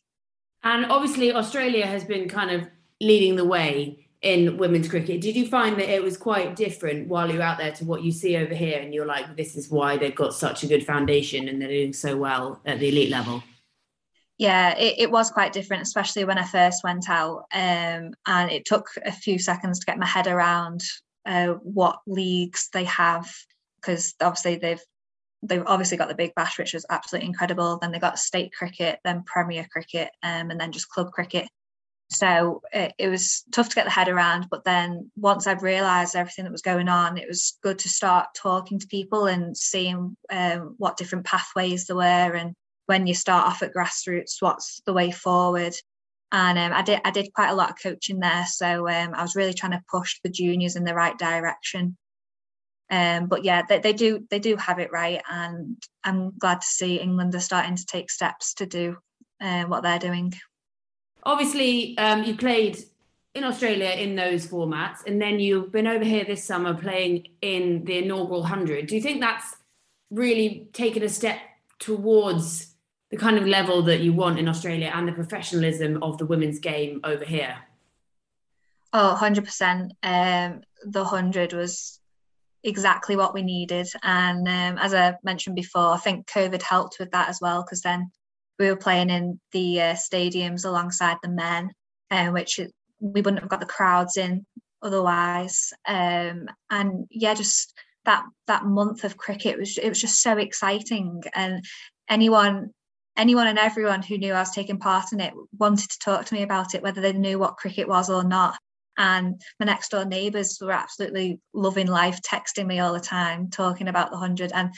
And 0.64 0.86
obviously, 0.86 1.34
Australia 1.34 1.86
has 1.86 2.06
been 2.06 2.30
kind 2.30 2.52
of 2.52 2.68
leading 3.02 3.36
the 3.36 3.46
way 3.46 4.07
in 4.22 4.58
women's 4.58 4.90
cricket. 4.90 5.22
Did 5.22 5.36
you 5.36 5.48
find 5.48 5.78
that 5.80 5.94
it 5.94 6.04
was 6.04 6.18
quite 6.18 6.56
different 6.56 7.08
while 7.08 7.32
you're 7.32 7.42
out 7.42 7.60
there 7.60 7.72
to 7.74 7.86
what 7.86 8.04
you 8.04 8.12
see 8.12 8.36
over 8.38 8.54
here? 8.54 8.80
And 8.80 8.94
you're 8.94 9.06
like, 9.06 9.36
this 9.36 9.56
is 9.56 9.70
why 9.70 9.98
they've 9.98 10.16
got 10.16 10.34
such 10.34 10.64
a 10.64 10.68
good 10.68 10.86
foundation 10.86 11.48
and 11.48 11.62
they're 11.62 11.70
doing 11.70 11.94
so 11.94 12.18
well 12.18 12.60
at 12.66 12.80
the 12.80 12.90
elite 12.90 13.12
level. 13.12 13.44
Yeah, 14.40 14.78
it, 14.78 14.96
it 14.98 15.12
was 15.12 15.32
quite 15.32 15.54
different, 15.54 15.84
especially 15.84 16.26
when 16.26 16.38
I 16.38 16.46
first 16.46 16.84
went 16.84 17.10
out. 17.10 17.46
Um, 17.54 18.14
and 18.26 18.52
it 18.52 18.66
took 18.66 18.88
a 19.06 19.12
few 19.12 19.40
seconds 19.40 19.80
to 19.80 19.86
get 19.86 20.00
my 20.00 20.06
head 20.06 20.28
around 20.28 20.82
uh, 21.26 21.54
what 21.64 22.00
leagues 22.08 22.70
they 22.74 22.86
have, 22.86 23.32
because 23.82 24.16
obviously 24.22 24.56
they've 24.58 24.82
they've 25.44 25.64
obviously 25.68 25.98
got 25.98 26.08
the 26.08 26.16
Big 26.16 26.34
Bash, 26.36 26.58
which 26.58 26.74
was 26.74 26.86
absolutely 26.90 27.28
incredible. 27.28 27.78
Then 27.78 27.92
they 27.92 28.00
got 28.00 28.18
state 28.18 28.52
cricket, 28.58 29.00
then 29.04 29.24
Premier 29.24 29.68
cricket, 29.72 30.10
um, 30.24 30.50
and 30.50 30.60
then 30.60 30.72
just 30.72 30.90
club 30.90 31.12
cricket 31.12 31.48
So 32.10 32.62
it, 32.72 32.94
it, 32.98 33.10
was 33.10 33.44
tough 33.52 33.70
to 33.70 33.76
get 33.76 33.84
the 33.84 33.92
head 33.92 34.08
around. 34.08 34.48
But 34.50 34.64
then 34.64 35.12
once 35.18 35.46
I'd 35.46 35.62
realised 35.62 36.16
everything 36.16 36.46
that 36.46 36.52
was 36.52 36.62
going 36.62 36.88
on, 36.88 37.18
it 37.18 37.28
was 37.28 37.58
good 37.62 37.80
to 37.80 37.90
start 37.90 38.28
talking 38.36 38.80
to 38.80 38.88
people 38.88 39.26
and 39.26 39.58
seeing 39.58 40.16
um, 40.32 40.76
what 40.78 40.96
different 40.96 41.26
pathways 41.26 41.86
there 41.86 41.98
were, 41.98 42.02
and 42.02 42.54
when 42.86 43.06
you 43.08 43.14
start 43.14 43.46
off 43.46 43.62
at 43.62 43.74
grassroots, 43.74 44.38
what's 44.40 44.82
the 44.86 44.94
way 44.94 45.12
forward. 45.12 45.74
And 46.32 46.58
um, 46.58 46.74
I 46.74 46.82
did 46.82 47.02
I 47.06 47.12
did 47.12 47.34
quite 47.34 47.50
a 47.50 47.56
lot 47.56 47.72
of 47.72 47.82
coaching 47.82 48.20
there, 48.20 48.46
so 48.46 48.88
um, 48.88 49.14
I 49.14 49.22
was 49.22 49.36
really 49.36 49.54
trying 49.54 49.74
to 49.74 49.84
push 49.90 50.20
the 50.24 50.30
juniors 50.30 50.76
in 50.76 50.86
the 50.86 50.96
right 50.96 51.18
direction. 51.18 51.98
Um, 52.90 53.28
but 53.28 53.44
yeah, 53.44 53.64
they, 53.68 53.80
they 53.80 53.94
do 53.94 54.26
they 54.30 54.40
do 54.40 54.56
have 54.56 54.80
it 54.80 54.92
right, 54.92 55.22
and 55.30 55.78
I'm 56.04 56.38
glad 56.38 56.62
to 56.62 56.68
see 56.68 56.96
England 56.98 57.36
are 57.36 57.40
starting 57.40 57.76
to 57.76 57.86
take 57.86 58.10
steps 58.10 58.56
to 58.56 58.66
do 58.66 58.98
uh, 59.42 59.64
what 59.66 59.84
they're 59.84 60.00
doing. 60.00 60.34
Obviously, 61.28 61.98
um, 61.98 62.24
you 62.24 62.38
played 62.38 62.78
in 63.36 63.44
Australia 63.44 63.90
in 63.90 64.16
those 64.16 64.48
formats, 64.48 65.06
and 65.06 65.22
then 65.22 65.42
you've 65.42 65.74
been 65.74 65.86
over 65.86 66.06
here 66.06 66.24
this 66.24 66.42
summer 66.42 66.74
playing 66.74 67.28
in 67.42 67.84
the 67.84 67.98
inaugural 67.98 68.44
hundred. 68.44 68.88
Do 68.88 68.96
you 68.96 69.02
think 69.02 69.20
that's 69.20 69.58
really 70.10 70.70
taken 70.72 71.04
a 71.04 71.10
step 71.10 71.40
towards 71.80 72.74
the 73.12 73.18
kind 73.18 73.38
of 73.38 73.46
level 73.46 73.82
that 73.84 74.00
you 74.00 74.14
want 74.14 74.40
in 74.40 74.48
Australia 74.48 74.90
and 74.96 75.06
the 75.06 75.12
professionalism 75.12 76.02
of 76.02 76.18
the 76.18 76.26
women's 76.26 76.60
game 76.60 77.02
over 77.04 77.26
here? 77.26 77.58
Oh, 78.94 79.18
100%. 79.20 79.92
Um, 80.04 80.62
the 80.86 81.04
100 81.04 81.52
was 81.52 82.00
exactly 82.64 83.18
what 83.18 83.34
we 83.34 83.42
needed. 83.42 83.88
And 84.02 84.48
um, 84.48 84.82
as 84.82 84.94
I 84.94 85.16
mentioned 85.24 85.58
before, 85.58 85.94
I 85.94 85.98
think 85.98 86.28
COVID 86.28 86.62
helped 86.62 86.98
with 87.00 87.12
that 87.12 87.28
as 87.28 87.40
well, 87.42 87.64
because 87.64 87.82
then 87.82 88.12
we 88.60 88.70
were 88.70 88.76
playing 88.76 89.10
in 89.10 89.40
the 89.52 89.82
uh, 89.82 89.94
stadiums 89.94 90.66
alongside 90.66 91.18
the 91.22 91.30
men, 91.30 91.72
uh, 92.12 92.28
which 92.28 92.60
we 93.00 93.22
wouldn't 93.22 93.40
have 93.40 93.50
got 93.50 93.60
the 93.60 93.66
crowds 93.66 94.18
in 94.18 94.46
otherwise. 94.82 95.72
Um, 95.88 96.48
and 96.70 97.06
yeah, 97.10 97.34
just 97.34 97.74
that 98.06 98.24
that 98.48 98.66
month 98.66 99.04
of 99.04 99.18
cricket 99.18 99.60
was 99.60 99.78
it 99.78 99.90
was 99.90 100.02
just 100.02 100.22
so 100.22 100.38
exciting, 100.38 101.24
and 101.34 101.64
anyone 102.10 102.72
anyone 103.18 103.48
and 103.48 103.60
everyone 103.60 104.02
who 104.04 104.18
knew 104.18 104.34
I 104.34 104.40
was 104.40 104.52
taking 104.52 104.80
part 104.80 105.12
in 105.12 105.20
it 105.20 105.34
wanted 105.58 105.90
to 105.90 106.00
talk 106.00 106.26
to 106.26 106.34
me 106.34 106.44
about 106.44 106.76
it, 106.76 106.84
whether 106.84 107.02
they 107.02 107.14
knew 107.14 107.40
what 107.40 107.58
cricket 107.58 107.88
was 107.88 108.10
or 108.10 108.24
not. 108.24 108.58
And 108.98 109.42
my 109.60 109.66
next 109.66 109.90
door 109.90 110.06
neighbours 110.06 110.58
were 110.62 110.72
absolutely 110.72 111.40
loving 111.54 111.88
life, 111.88 112.20
texting 112.22 112.66
me 112.66 112.80
all 112.80 112.94
the 112.94 113.00
time, 113.00 113.50
talking 113.50 113.88
about 113.88 114.10
the 114.10 114.18
100. 114.18 114.52
And 114.54 114.74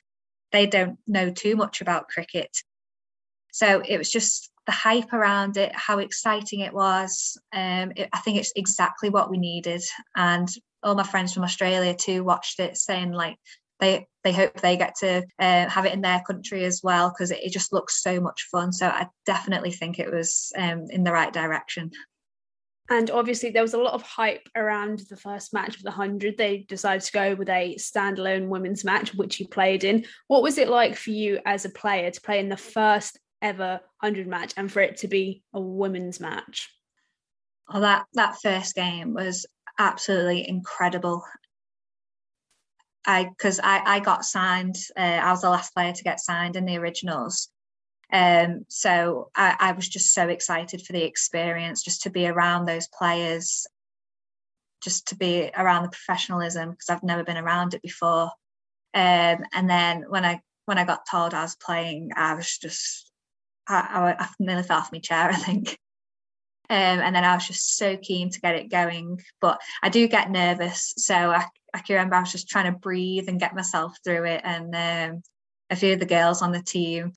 they 0.52 0.68
don't 0.68 0.98
know 1.08 1.32
too 1.32 1.56
much 1.56 1.82
about 1.82 2.08
cricket. 2.10 2.50
So 3.52 3.82
it 3.88 3.98
was 3.98 4.12
just 4.12 4.52
the 4.66 4.72
hype 4.72 5.14
around 5.14 5.58
it, 5.58 5.72
how 5.74 6.00
exciting 6.00 6.60
it 6.60 6.74
was. 6.74 7.38
Um, 7.54 7.92
it, 7.96 8.10
I 8.14 8.20
think 8.20 8.38
it's 8.38 8.54
exactly 8.56 9.10
what 9.10 9.30
we 9.30 9.38
needed. 9.38 9.82
And 10.16 10.48
all 10.84 10.96
my 10.96 11.04
friends 11.04 11.34
from 11.34 11.44
Australia 11.44 11.96
too 11.96 12.24
watched 12.24 12.60
it, 12.60 12.78
saying 12.78 13.12
like 13.12 13.38
they 13.80 14.08
they 14.24 14.34
hope 14.34 14.60
they 14.60 14.78
get 14.78 14.96
to 15.00 15.24
uh, 15.40 15.70
have 15.70 15.86
it 15.86 15.94
in 15.94 16.02
their 16.02 16.22
country 16.26 16.66
as 16.66 16.82
well 16.84 17.10
because 17.10 17.32
it, 17.32 17.40
it, 17.42 17.52
just 17.52 17.72
looks 17.74 18.04
so 18.04 18.20
much 18.20 18.48
fun. 18.52 18.72
So 18.72 18.88
I 18.88 19.08
definitely 19.26 19.72
think 19.72 19.98
it 19.98 20.12
was 20.12 20.52
um, 20.58 20.86
in 20.90 21.04
the 21.04 21.12
right 21.12 21.32
direction. 21.32 21.92
And 22.92 23.12
obviously, 23.12 23.52
there 23.52 23.62
was 23.62 23.76
a 23.76 23.82
lot 23.82 23.94
of 23.94 24.02
hype 24.02 24.50
around 24.56 25.04
the 25.10 25.16
first 25.16 25.54
match 25.54 25.78
of 25.78 25.84
the 25.84 25.92
100. 25.92 26.38
They 26.38 26.66
decided 26.68 27.04
to 27.04 27.12
go 27.12 27.36
with 27.36 27.48
a 27.50 27.76
standalone 27.76 28.48
women's 28.48 28.84
match, 28.84 29.14
which 29.14 29.40
you 29.40 29.48
played 29.48 29.84
in. 29.84 30.06
What 30.28 30.42
was 30.42 30.58
it 30.58 30.70
like 30.70 30.96
for 30.96 31.12
you 31.12 31.40
as 31.46 31.66
a 31.66 31.70
player 31.70 32.10
to 32.10 32.22
play 32.22 32.40
in 32.40 32.50
the 32.50 32.58
first 32.58 33.20
ever 33.42 33.82
100 34.00 34.28
match 34.28 34.54
and 34.58 34.72
for 34.72 34.82
it 34.82 34.98
to 34.98 35.08
be 35.08 35.44
a 35.54 35.60
women's 35.60 36.20
match? 36.20 36.70
Well, 37.72 37.82
that, 37.82 38.06
that 38.14 38.42
first 38.42 38.76
game 38.76 39.14
was 39.14 39.46
absolutely 39.78 40.48
incredible. 40.48 41.24
I 43.06 43.26
because 43.26 43.60
I, 43.60 43.82
I 43.86 44.00
got 44.02 44.26
signed. 44.26 44.76
Uh, 44.96 45.00
I 45.00 45.32
was 45.32 45.42
the 45.42 45.50
last 45.50 45.74
player 45.74 45.94
to 45.94 46.04
get 46.04 46.20
signed 46.20 46.56
in 46.56 46.66
the 46.66 46.78
originals, 46.78 47.50
um, 48.12 48.66
so 48.68 49.30
I, 49.36 49.56
I 49.60 49.72
was 49.74 49.88
just 49.88 50.14
so 50.14 50.28
excited 50.28 50.82
for 50.82 50.94
the 50.94 51.04
experience, 51.04 51.84
just 51.84 52.04
to 52.04 52.10
be 52.10 52.28
around 52.28 52.66
those 52.66 52.88
players, 52.88 53.68
just 54.84 55.08
to 55.10 55.16
be 55.16 55.52
around 55.56 55.84
the 55.84 55.90
professionalism 55.90 56.72
because 56.72 56.90
I've 56.90 57.04
never 57.04 57.24
been 57.24 57.38
around 57.38 57.74
it 57.74 57.82
before. 57.82 58.32
Um, 58.94 59.46
and 59.54 59.70
then 59.70 60.06
when 60.10 60.26
I 60.26 60.42
when 60.66 60.78
I 60.78 60.86
got 60.86 61.06
told 61.10 61.34
I 61.34 61.44
was 61.44 61.56
playing, 61.56 62.12
I 62.16 62.34
was 62.34 62.58
just 62.58 63.09
I, 63.70 64.16
I, 64.20 64.24
I 64.24 64.30
nearly 64.40 64.64
fell 64.64 64.80
off 64.80 64.92
my 64.92 65.00
chair. 65.00 65.30
I 65.30 65.36
think. 65.36 65.78
Um, 66.72 67.00
and 67.00 67.16
then 67.16 67.24
I 67.24 67.34
was 67.34 67.48
just 67.48 67.78
so 67.78 67.98
keen 67.98 68.30
to 68.30 68.42
get 68.42 68.56
it 68.56 68.70
going. 68.70 69.20
But 69.42 69.60
I 69.82 69.90
do 69.90 70.08
get 70.08 70.30
nervous, 70.30 70.94
so 70.98 71.16
I, 71.16 71.46
I 71.74 71.80
can 71.80 71.96
remember 71.96 72.16
I 72.16 72.20
was 72.22 72.32
just 72.32 72.50
trying 72.50 72.72
to 72.72 72.78
breathe 72.78 73.28
and 73.28 73.40
get 73.40 73.56
myself 73.56 73.98
through 74.04 74.26
it. 74.26 74.42
And 74.44 74.76
um, 74.76 75.24
a 75.70 75.76
few 75.76 75.94
of 75.94 76.00
the 76.00 76.06
girls 76.06 76.42
on 76.42 76.52
the 76.52 76.62
team 76.62 77.14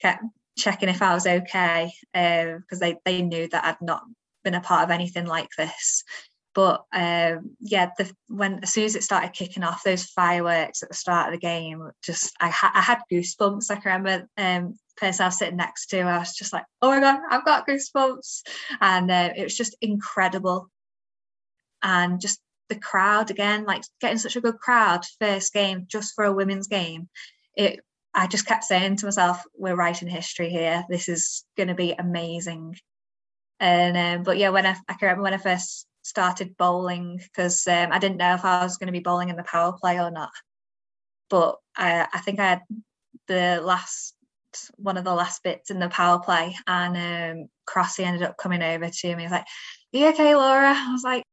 kept 0.00 0.24
checking 0.56 0.88
if 0.88 1.02
I 1.02 1.14
was 1.14 1.26
okay 1.26 1.92
because 2.12 2.54
um, 2.54 2.78
they, 2.78 2.96
they 3.04 3.22
knew 3.22 3.48
that 3.48 3.64
I'd 3.64 3.82
not 3.82 4.04
been 4.42 4.54
a 4.54 4.60
part 4.60 4.84
of 4.84 4.90
anything 4.90 5.26
like 5.26 5.48
this. 5.58 6.04
But 6.54 6.84
um, 6.92 7.56
yeah, 7.60 7.90
the, 7.98 8.10
when 8.28 8.60
as 8.62 8.72
soon 8.72 8.84
as 8.84 8.94
it 8.94 9.02
started 9.02 9.32
kicking 9.32 9.64
off, 9.64 9.82
those 9.82 10.04
fireworks 10.04 10.82
at 10.82 10.88
the 10.88 10.94
start 10.94 11.28
of 11.28 11.32
the 11.32 11.44
game, 11.44 11.90
just 12.02 12.32
I, 12.40 12.48
ha- 12.48 12.72
I 12.74 12.80
had 12.80 13.00
goosebumps. 13.12 13.70
I 13.70 13.80
remember 13.84 14.28
um, 14.38 14.78
person 14.96 15.24
I 15.24 15.28
was 15.28 15.38
sitting 15.38 15.56
next 15.56 15.86
to, 15.86 16.00
I 16.02 16.18
was 16.18 16.34
just 16.34 16.52
like, 16.52 16.64
oh 16.80 16.90
my 16.90 17.00
god, 17.00 17.20
I've 17.28 17.44
got 17.44 17.66
goosebumps, 17.66 18.42
and 18.80 19.10
uh, 19.10 19.30
it 19.36 19.42
was 19.42 19.56
just 19.56 19.76
incredible. 19.80 20.70
And 21.82 22.20
just 22.20 22.40
the 22.68 22.76
crowd 22.76 23.30
again, 23.30 23.64
like 23.64 23.82
getting 24.00 24.18
such 24.18 24.36
a 24.36 24.40
good 24.40 24.58
crowd 24.58 25.04
first 25.20 25.52
game 25.52 25.86
just 25.88 26.14
for 26.14 26.24
a 26.24 26.32
women's 26.32 26.68
game. 26.68 27.08
It 27.56 27.80
I 28.14 28.28
just 28.28 28.46
kept 28.46 28.64
saying 28.64 28.96
to 28.96 29.06
myself, 29.06 29.42
we're 29.56 29.74
writing 29.74 30.08
history 30.08 30.48
here. 30.48 30.84
This 30.88 31.08
is 31.08 31.44
going 31.56 31.68
to 31.68 31.74
be 31.74 31.92
amazing. 31.92 32.76
And 33.58 33.96
um, 33.96 34.22
but 34.22 34.38
yeah, 34.38 34.50
when 34.50 34.66
I, 34.66 34.76
I 34.88 34.94
can 34.94 35.08
remember 35.08 35.22
when 35.24 35.34
I 35.34 35.38
first 35.38 35.86
started 36.04 36.56
bowling 36.56 37.16
because 37.18 37.66
um, 37.66 37.88
I 37.90 37.98
didn't 37.98 38.18
know 38.18 38.34
if 38.34 38.44
I 38.44 38.62
was 38.62 38.76
going 38.76 38.86
to 38.86 38.92
be 38.92 39.00
bowling 39.00 39.30
in 39.30 39.36
the 39.36 39.42
power 39.42 39.72
play 39.72 39.98
or 39.98 40.10
not. 40.10 40.30
But 41.30 41.56
I, 41.76 42.06
I 42.12 42.20
think 42.20 42.38
I 42.38 42.50
had 42.50 42.62
the 43.26 43.60
last 43.62 44.14
one 44.76 44.96
of 44.96 45.02
the 45.02 45.14
last 45.14 45.42
bits 45.42 45.70
in 45.70 45.80
the 45.80 45.88
power 45.88 46.20
play, 46.20 46.56
and 46.66 46.96
um, 47.40 47.48
Crossy 47.66 48.04
ended 48.04 48.22
up 48.22 48.36
coming 48.36 48.62
over 48.62 48.88
to 48.88 49.16
me. 49.16 49.22
He 49.22 49.26
was 49.26 49.32
like, 49.32 49.46
"Are 49.94 49.98
you 49.98 50.08
okay, 50.08 50.36
Laura?" 50.36 50.72
I 50.76 50.92
was 50.92 51.02
like, 51.02 51.24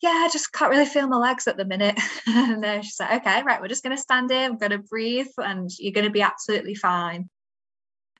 yeah, 0.00 0.10
I 0.10 0.30
just 0.32 0.52
can't 0.52 0.70
really 0.70 0.86
feel 0.86 1.08
my 1.08 1.16
legs 1.16 1.48
at 1.48 1.56
the 1.56 1.64
minute. 1.64 1.98
and 2.26 2.62
then 2.62 2.82
she's 2.82 3.00
like, 3.00 3.20
okay, 3.20 3.42
right, 3.42 3.60
we're 3.60 3.68
just 3.68 3.82
going 3.82 3.96
to 3.96 4.00
stand 4.00 4.30
here, 4.30 4.42
I'm 4.42 4.58
going 4.58 4.70
to 4.70 4.78
breathe, 4.78 5.26
and 5.38 5.70
you're 5.78 5.92
going 5.92 6.06
to 6.06 6.12
be 6.12 6.22
absolutely 6.22 6.74
fine. 6.74 7.28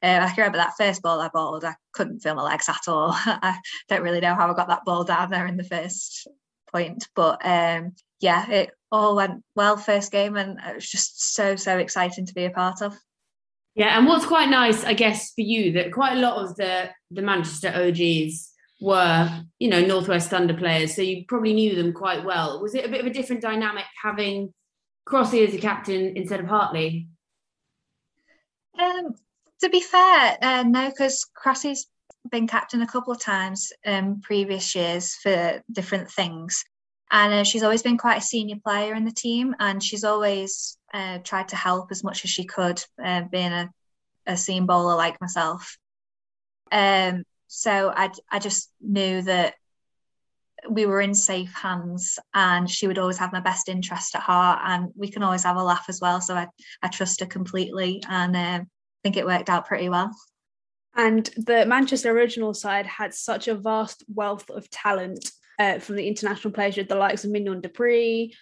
Um, 0.01 0.23
I 0.23 0.27
can 0.29 0.37
remember 0.39 0.59
that 0.59 0.77
first 0.79 1.03
ball 1.03 1.21
I 1.21 1.29
bowled, 1.29 1.65
I 1.65 1.75
couldn't 1.93 2.21
feel 2.21 2.37
my 2.37 2.43
legs 2.43 2.69
at 2.69 2.87
all. 2.87 3.11
I 3.15 3.59
don't 3.89 4.03
really 4.03 4.21
know 4.21 4.35
how 4.35 4.51
I 4.51 4.55
got 4.55 4.69
that 4.69 4.85
ball 4.85 5.05
down 5.05 5.31
there 5.31 5.47
in 5.47 5.57
the 5.57 5.65
first 5.65 6.29
point, 6.73 7.09
but 7.17 7.45
um, 7.45 7.95
yeah, 8.21 8.49
it 8.49 8.71
all 8.93 9.17
went 9.17 9.43
well 9.57 9.77
first 9.77 10.13
game, 10.13 10.37
and 10.37 10.59
it 10.59 10.77
was 10.77 10.89
just 10.89 11.35
so 11.35 11.57
so 11.57 11.79
exciting 11.79 12.27
to 12.27 12.35
be 12.35 12.45
a 12.45 12.51
part 12.51 12.83
of. 12.83 12.97
Yeah, 13.75 13.99
and 13.99 14.07
what's 14.07 14.27
quite 14.27 14.49
nice, 14.49 14.85
I 14.85 14.95
guess, 14.95 15.33
for 15.35 15.43
you 15.43 15.73
that 15.73 15.93
quite 15.93 16.17
a 16.17 16.21
lot 16.21 16.45
of 16.45 16.57
the 16.57 16.91
the 17.11 17.23
Manchester 17.23 17.73
OGs 17.75 18.53
were, 18.81 19.45
you 19.59 19.69
know, 19.69 19.85
Northwest 19.85 20.31
Thunder 20.31 20.55
players, 20.55 20.95
so 20.95 21.03
you 21.03 21.25
probably 21.27 21.55
knew 21.55 21.75
them 21.75 21.93
quite 21.93 22.25
well. 22.25 22.63
Was 22.63 22.75
it 22.75 22.85
a 22.85 22.89
bit 22.89 23.01
of 23.01 23.07
a 23.07 23.13
different 23.13 23.43
dynamic 23.43 23.85
having 24.03 24.55
Crossy 25.09 25.47
as 25.47 25.55
a 25.55 25.59
captain 25.59 26.17
instead 26.17 26.41
of 26.41 26.47
Hartley? 26.47 27.09
Um, 28.79 29.15
to 29.61 29.69
be 29.71 29.81
fair, 29.81 30.39
uh, 30.41 30.63
no, 30.63 30.89
because 30.89 31.27
Crossy's 31.35 31.87
been 32.31 32.47
captain 32.47 32.83
a 32.83 32.87
couple 32.87 33.13
of 33.13 33.21
times 33.21 33.73
um, 33.87 34.21
previous 34.23 34.75
years 34.75 35.15
for 35.17 35.63
different 35.73 36.11
things. 36.11 36.65
And 37.11 37.33
uh, 37.33 37.45
she's 37.45 37.63
always 37.63 37.83
been 37.83 37.97
quite 37.97 38.19
a 38.19 38.25
senior 38.25 38.57
player 38.63 38.95
in 38.95 39.05
the 39.05 39.13
team, 39.13 39.55
and 39.59 39.83
she's 39.83 40.05
always 40.05 40.77
uh, 40.93 41.19
tried 41.19 41.49
to 41.49 41.57
help 41.57 41.91
as 41.91 42.05
much 42.05 42.25
as 42.25 42.31
she 42.31 42.45
could, 42.45 42.83
uh, 43.03 43.23
being 43.31 43.53
a, 43.53 43.71
a 44.27 44.37
seam 44.37 44.67
bowler 44.67 44.95
like 44.95 45.21
myself. 45.21 45.79
Um, 46.71 47.25
so 47.47 47.93
I, 47.95 48.11
I 48.31 48.39
just 48.39 48.71
knew 48.81 49.23
that 49.23 49.55
we 50.69 50.87
were 50.87 51.01
in 51.01 51.15
safe 51.15 51.55
hands 51.55 52.19
and 52.35 52.69
she 52.69 52.87
would 52.87 52.99
always 52.99 53.19
have 53.19 53.33
my 53.33 53.41
best 53.41 53.69
interest 53.69 54.15
at 54.15 54.21
heart 54.23 54.61
and 54.65 54.91
we 54.97 55.09
can 55.09 55.23
always 55.23 55.45
have 55.45 55.57
a 55.57 55.63
laugh 55.63 55.87
as 55.89 56.01
well. 56.01 56.21
So 56.21 56.35
I, 56.35 56.49
I 56.83 56.89
trust 56.89 57.21
her 57.21 57.27
completely 57.27 58.03
and 58.09 58.37
um, 58.37 58.69
think 59.03 59.17
it 59.17 59.27
worked 59.27 59.51
out 59.51 59.67
pretty 59.67 59.89
well. 59.89 60.11
And 60.97 61.29
the 61.37 61.65
Manchester 61.67 62.11
original 62.11 62.55
side 62.55 62.87
had 62.87 63.15
such 63.15 63.47
a 63.49 63.55
vast 63.55 64.05
wealth 64.13 64.51
of 64.51 64.69
talent 64.71 65.31
uh, 65.59 65.79
from 65.79 65.97
the 65.97 66.09
international 66.09 66.53
players, 66.53 66.77
the 66.77 66.95
likes 66.95 67.25
of 67.25 67.31
Mignon 67.31 67.61
du 67.61 67.69
Preez, 67.69 68.33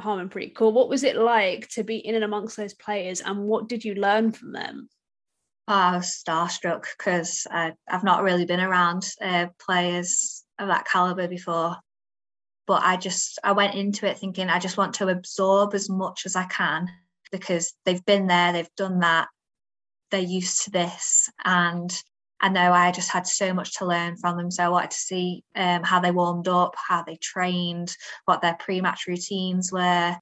Harmanpreet 0.00 0.54
Kaur. 0.54 0.72
What 0.72 0.88
was 0.88 1.04
it 1.04 1.16
like 1.16 1.68
to 1.70 1.84
be 1.84 1.96
in 1.96 2.14
and 2.14 2.24
amongst 2.24 2.56
those 2.56 2.74
players 2.74 3.20
and 3.20 3.44
what 3.44 3.68
did 3.68 3.84
you 3.84 3.94
learn 3.94 4.32
from 4.32 4.52
them? 4.52 4.88
I 5.66 5.96
was 5.96 6.22
starstruck 6.22 6.84
because 6.98 7.46
I've 7.50 8.04
not 8.04 8.22
really 8.22 8.44
been 8.44 8.60
around 8.60 9.08
uh, 9.22 9.46
players 9.58 10.44
of 10.58 10.68
that 10.68 10.86
caliber 10.86 11.26
before. 11.26 11.76
But 12.66 12.82
I 12.82 12.96
just 12.96 13.38
I 13.44 13.52
went 13.52 13.74
into 13.74 14.06
it 14.06 14.18
thinking 14.18 14.48
I 14.48 14.58
just 14.58 14.76
want 14.76 14.94
to 14.94 15.08
absorb 15.08 15.74
as 15.74 15.88
much 15.88 16.24
as 16.26 16.34
I 16.34 16.44
can 16.44 16.88
because 17.30 17.74
they've 17.84 18.04
been 18.04 18.26
there, 18.26 18.52
they've 18.52 18.74
done 18.76 19.00
that, 19.00 19.28
they're 20.14 20.22
used 20.22 20.62
to 20.64 20.70
this, 20.70 21.28
and 21.44 21.90
I 22.40 22.48
know 22.48 22.72
I 22.72 22.92
just 22.92 23.10
had 23.10 23.26
so 23.26 23.52
much 23.52 23.78
to 23.78 23.86
learn 23.86 24.16
from 24.16 24.36
them. 24.36 24.50
So 24.50 24.62
I 24.62 24.68
wanted 24.68 24.92
to 24.92 24.96
see 24.96 25.42
um, 25.56 25.82
how 25.82 25.98
they 25.98 26.12
warmed 26.12 26.46
up, 26.46 26.76
how 26.76 27.02
they 27.02 27.16
trained, 27.16 27.96
what 28.26 28.40
their 28.40 28.54
pre-match 28.54 29.08
routines 29.08 29.72
were, 29.72 30.16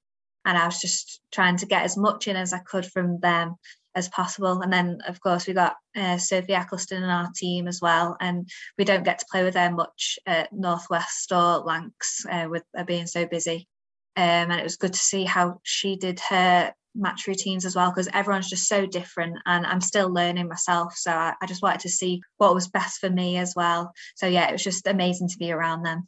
and 0.45 0.57
I 0.57 0.65
was 0.65 0.79
just 0.79 1.21
trying 1.31 1.57
to 1.57 1.67
get 1.67 1.83
as 1.83 1.95
much 1.95 2.27
in 2.27 2.35
as 2.35 2.53
I 2.53 2.59
could 2.59 2.87
from 2.87 3.19
them 3.19 3.55
as 3.93 4.09
possible. 4.09 4.61
And 4.61 4.73
then, 4.73 4.97
of 5.07 5.21
course, 5.21 5.45
we 5.45 5.53
got 5.53 5.75
uh, 5.95 6.17
Sophie 6.17 6.53
Ecclestone 6.53 7.03
in 7.03 7.03
our 7.03 7.29
team 7.35 7.67
as 7.67 7.79
well, 7.81 8.17
and 8.19 8.49
we 8.79 8.85
don't 8.85 9.05
get 9.05 9.19
to 9.19 9.25
play 9.31 9.43
with 9.43 9.55
her 9.55 9.69
much 9.69 10.17
at 10.25 10.51
Northwest 10.51 11.31
or 11.31 11.59
Lancs 11.59 12.25
uh, 12.31 12.47
with 12.49 12.63
her 12.75 12.83
being 12.83 13.05
so 13.05 13.27
busy. 13.27 13.67
Um, 14.15 14.49
and 14.49 14.59
it 14.59 14.63
was 14.63 14.77
good 14.77 14.93
to 14.93 14.99
see 14.99 15.23
how 15.23 15.59
she 15.63 15.97
did 15.97 16.19
her 16.19 16.73
match 16.95 17.27
routines 17.27 17.65
as 17.65 17.75
well 17.75 17.89
because 17.89 18.09
everyone's 18.13 18.49
just 18.49 18.67
so 18.67 18.85
different 18.85 19.35
and 19.45 19.65
I'm 19.65 19.81
still 19.81 20.11
learning 20.11 20.47
myself 20.47 20.95
so 20.95 21.11
I, 21.11 21.33
I, 21.41 21.45
just 21.45 21.61
wanted 21.61 21.81
to 21.81 21.89
see 21.89 22.21
what 22.37 22.53
was 22.53 22.67
best 22.67 22.99
for 22.99 23.09
me 23.09 23.37
as 23.37 23.53
well 23.55 23.91
so 24.15 24.27
yeah 24.27 24.47
it 24.47 24.51
was 24.51 24.63
just 24.63 24.87
amazing 24.87 25.29
to 25.29 25.37
be 25.37 25.51
around 25.51 25.83
them 25.83 26.07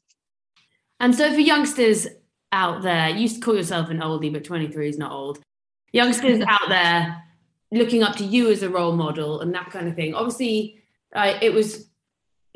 and 1.00 1.16
so 1.16 1.34
for 1.34 1.40
youngsters 1.40 2.08
out 2.52 2.84
there 2.84 3.10
you 3.10 3.22
used 3.22 3.36
to 3.36 3.42
call 3.42 3.56
yourself 3.56 3.90
an 3.90 4.00
oldie 4.00 4.32
but 4.32 4.44
23 4.44 4.90
is 4.90 4.98
not 4.98 5.12
old 5.12 5.40
youngsters 5.92 6.44
out 6.48 6.70
there 6.70 7.24
looking 7.72 8.04
up 8.04 8.16
to 8.18 8.24
you 8.24 8.52
as 8.52 8.64
a 8.64 8.70
role 8.70 8.94
model 8.94 9.42
and 9.42 9.54
that 9.54 9.70
kind 9.70 9.88
of 9.88 9.96
thing. 9.96 10.14
Obviously, 10.14 10.82
uh, 11.14 11.38
it 11.42 11.54
was 11.54 11.90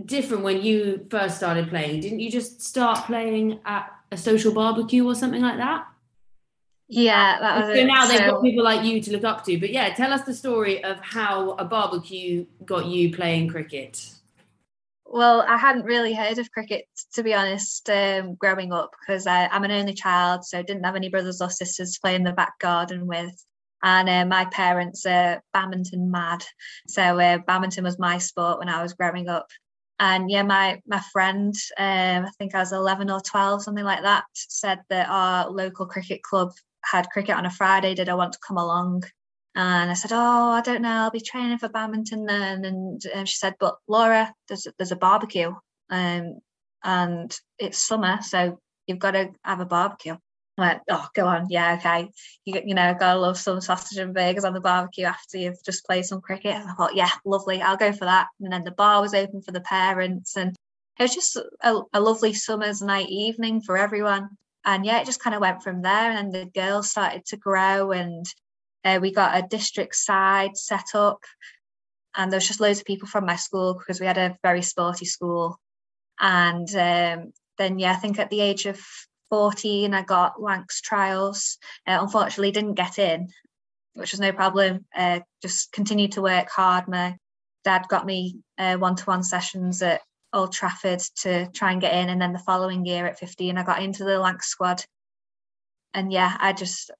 different 0.06 0.44
when 0.44 0.62
you 0.62 1.06
first 1.10 1.38
started 1.38 1.70
playing. 1.70 2.02
Didn't 2.02 2.20
you 2.20 2.32
just 2.32 2.62
start 2.62 3.06
playing 3.06 3.60
at 3.66 3.92
a 4.12 4.18
social 4.18 4.54
barbecue 4.54 5.06
or 5.06 5.16
something 5.16 5.42
like 5.42 5.58
that? 5.58 5.88
Yeah, 6.92 7.40
that 7.40 7.58
was 7.60 7.76
so 7.76 7.82
it. 7.82 7.86
now 7.86 8.08
they've 8.08 8.18
so, 8.18 8.32
got 8.32 8.42
people 8.42 8.64
like 8.64 8.84
you 8.84 9.00
to 9.00 9.12
look 9.12 9.24
up 9.24 9.46
to. 9.46 9.60
But 9.60 9.72
yeah, 9.72 9.94
tell 9.94 10.12
us 10.12 10.24
the 10.24 10.34
story 10.34 10.84
of 10.84 11.00
how 11.02 11.52
a 11.52 11.64
barbecue 11.64 12.46
got 12.66 12.88
you 12.88 13.14
playing 13.14 13.50
cricket. 13.50 14.12
Well, 15.06 15.46
I 15.48 15.58
hadn't 15.58 15.86
really 15.86 16.14
heard 16.14 16.40
of 16.40 16.52
cricket 16.52 16.86
to 17.14 17.24
be 17.24 17.34
honest, 17.34 17.90
um, 17.90 18.36
growing 18.36 18.74
up 18.74 18.92
because 19.00 19.28
I'm 19.28 19.64
an 19.64 19.72
only 19.72 19.94
child, 19.94 20.46
so 20.46 20.64
didn't 20.64 20.84
have 20.84 20.96
any 20.96 21.10
brothers 21.10 21.42
or 21.42 21.50
sisters 21.50 21.94
to 21.94 22.00
play 22.02 22.16
in 22.16 22.24
the 22.24 22.32
back 22.32 22.58
garden 22.60 23.06
with 23.06 23.34
and 23.84 24.10
uh, 24.10 24.26
my 24.26 24.46
parents 24.46 25.06
are 25.06 25.42
badminton 25.54 26.12
mad 26.12 26.44
so 26.88 27.20
uh, 27.20 27.38
badminton 27.48 27.84
was 27.84 28.00
my 28.00 28.18
sport 28.18 28.60
when 28.60 28.70
i 28.70 28.82
was 28.82 28.94
growing 28.94 29.30
up 29.30 29.48
and 30.00 30.30
yeah 30.30 30.44
my 30.44 30.80
my 30.88 31.02
friend 31.12 31.54
um, 31.78 32.26
i 32.26 32.30
think 32.38 32.54
i 32.56 32.60
was 32.60 32.74
11 32.74 33.10
or 33.10 33.22
12 33.22 33.64
something 33.64 33.84
like 33.84 34.04
that 34.04 34.26
said 34.34 34.80
that 34.90 35.10
our 35.10 35.50
local 35.50 35.86
cricket 35.86 36.22
club 36.24 36.52
had 36.84 37.10
cricket 37.10 37.36
on 37.36 37.46
a 37.46 37.52
friday 37.52 37.94
did 37.94 38.10
i 38.10 38.14
want 38.14 38.34
to 38.34 38.40
come 38.46 38.58
along 38.58 39.04
and 39.56 39.90
i 39.90 39.94
said 39.94 40.12
oh 40.14 40.50
i 40.52 40.62
don't 40.62 40.82
know 40.82 40.90
i'll 40.90 41.12
be 41.12 41.20
training 41.20 41.58
for 41.58 41.70
badminton 41.70 42.26
then 42.26 42.66
and, 42.66 43.02
and 43.14 43.28
she 43.28 43.38
said 43.38 43.56
but 43.60 43.78
laura 43.88 44.34
there's 44.48 44.68
there's 44.78 44.92
a 44.92 44.96
barbecue 44.96 45.54
um, 45.92 46.40
and 46.84 47.38
it's 47.58 47.86
summer 47.88 48.20
so 48.22 48.60
you've 48.88 49.00
got 49.00 49.12
to 49.12 49.30
have 49.44 49.60
a 49.60 49.66
barbecue 49.66 50.16
I 50.60 50.62
went, 50.62 50.82
oh, 50.90 51.08
go 51.16 51.26
on, 51.26 51.48
yeah, 51.50 51.78
okay. 51.80 52.10
You, 52.46 52.62
you 52.66 52.76
know, 52.76 52.94
gotta 53.00 53.20
love 53.20 53.38
some 53.38 53.62
sausage 53.62 53.98
and 53.98 54.14
burgers 54.14 54.44
on 54.44 54.54
the 54.54 54.60
barbecue 54.60 55.06
after 55.06 55.38
you've 55.38 55.64
just 55.66 55.86
played 55.86 56.06
some 56.06 56.22
cricket. 56.22 56.56
I 56.56 56.74
thought, 56.74 56.96
yeah, 56.96 57.10
lovely, 57.26 57.62
I'll 57.62 57.78
go 57.78 57.94
for 57.94 58.06
that. 58.06 58.28
And 58.42 58.52
then 58.52 58.64
the 58.64 58.72
bar 58.72 59.02
was 59.02 59.14
open 59.14 59.42
for 59.42 59.52
the 59.52 59.62
parents, 59.62 60.36
and 60.36 60.56
it 61.00 61.04
was 61.04 61.16
just 61.16 61.38
a, 61.38 61.82
a 61.94 62.02
lovely 62.02 62.34
summer's 62.34 62.82
night 62.82 63.08
evening 63.10 63.62
for 63.62 63.78
everyone. 63.78 64.30
And 64.66 64.86
yeah, 64.86 65.00
it 65.00 65.06
just 65.06 65.22
kind 65.22 65.36
of 65.36 65.42
went 65.42 65.64
from 65.64 65.82
there. 65.82 66.12
And 66.12 66.34
then 66.34 66.46
the 66.46 66.60
girls 66.60 66.90
started 66.90 67.26
to 67.28 67.38
grow, 67.38 67.92
and 67.92 68.26
uh, 68.84 69.00
we 69.02 69.12
got 69.12 69.38
a 69.38 69.48
district 69.48 69.96
side 69.96 70.58
set 70.58 70.96
up. 70.96 71.24
And 72.16 72.32
there 72.32 72.38
was 72.38 72.48
just 72.48 72.60
loads 72.60 72.80
of 72.80 72.86
people 72.86 73.08
from 73.08 73.26
my 73.26 73.36
school 73.36 73.74
because 73.74 74.00
we 74.00 74.06
had 74.06 74.18
a 74.18 74.38
very 74.44 74.62
sporty 74.62 75.06
school. 75.06 75.60
And 76.20 76.68
um, 76.76 77.32
then, 77.58 77.80
yeah, 77.80 77.92
I 77.92 77.96
think 77.96 78.20
at 78.20 78.30
the 78.30 78.42
age 78.42 78.66
of 78.66 78.82
14, 79.30 79.94
I 79.94 80.02
got 80.02 80.42
Lancs 80.42 80.82
trials. 80.82 81.58
Uh, 81.88 82.00
unfortunately, 82.02 82.52
didn't 82.52 82.74
get 82.74 83.00
in, 83.00 83.30
which 83.94 84.12
was 84.12 84.20
no 84.20 84.32
problem. 84.34 84.86
Uh, 84.96 85.22
just 85.42 85.72
continued 85.72 86.14
to 86.14 86.22
work 86.22 86.50
hard. 86.50 86.88
My 86.88 87.16
dad 87.64 87.86
got 87.88 88.06
me 88.06 88.40
one 88.58 88.96
to 88.96 89.06
one 89.06 89.24
sessions 89.24 89.82
at 89.82 90.02
Old 90.34 90.54
Trafford 90.54 91.00
to 91.18 91.48
try 91.54 91.72
and 91.72 91.82
get 91.82 91.94
in. 91.94 92.10
And 92.10 92.22
then 92.22 92.34
the 92.34 92.40
following 92.40 92.86
year 92.86 93.06
at 93.06 93.20
15, 93.20 93.58
I 93.58 93.64
got 93.64 93.82
into 93.82 94.04
the 94.04 94.20
Lancs 94.20 94.48
squad. 94.48 94.84
And 95.94 96.12
yeah, 96.12 96.36
I 96.40 96.54
just, 96.54 96.92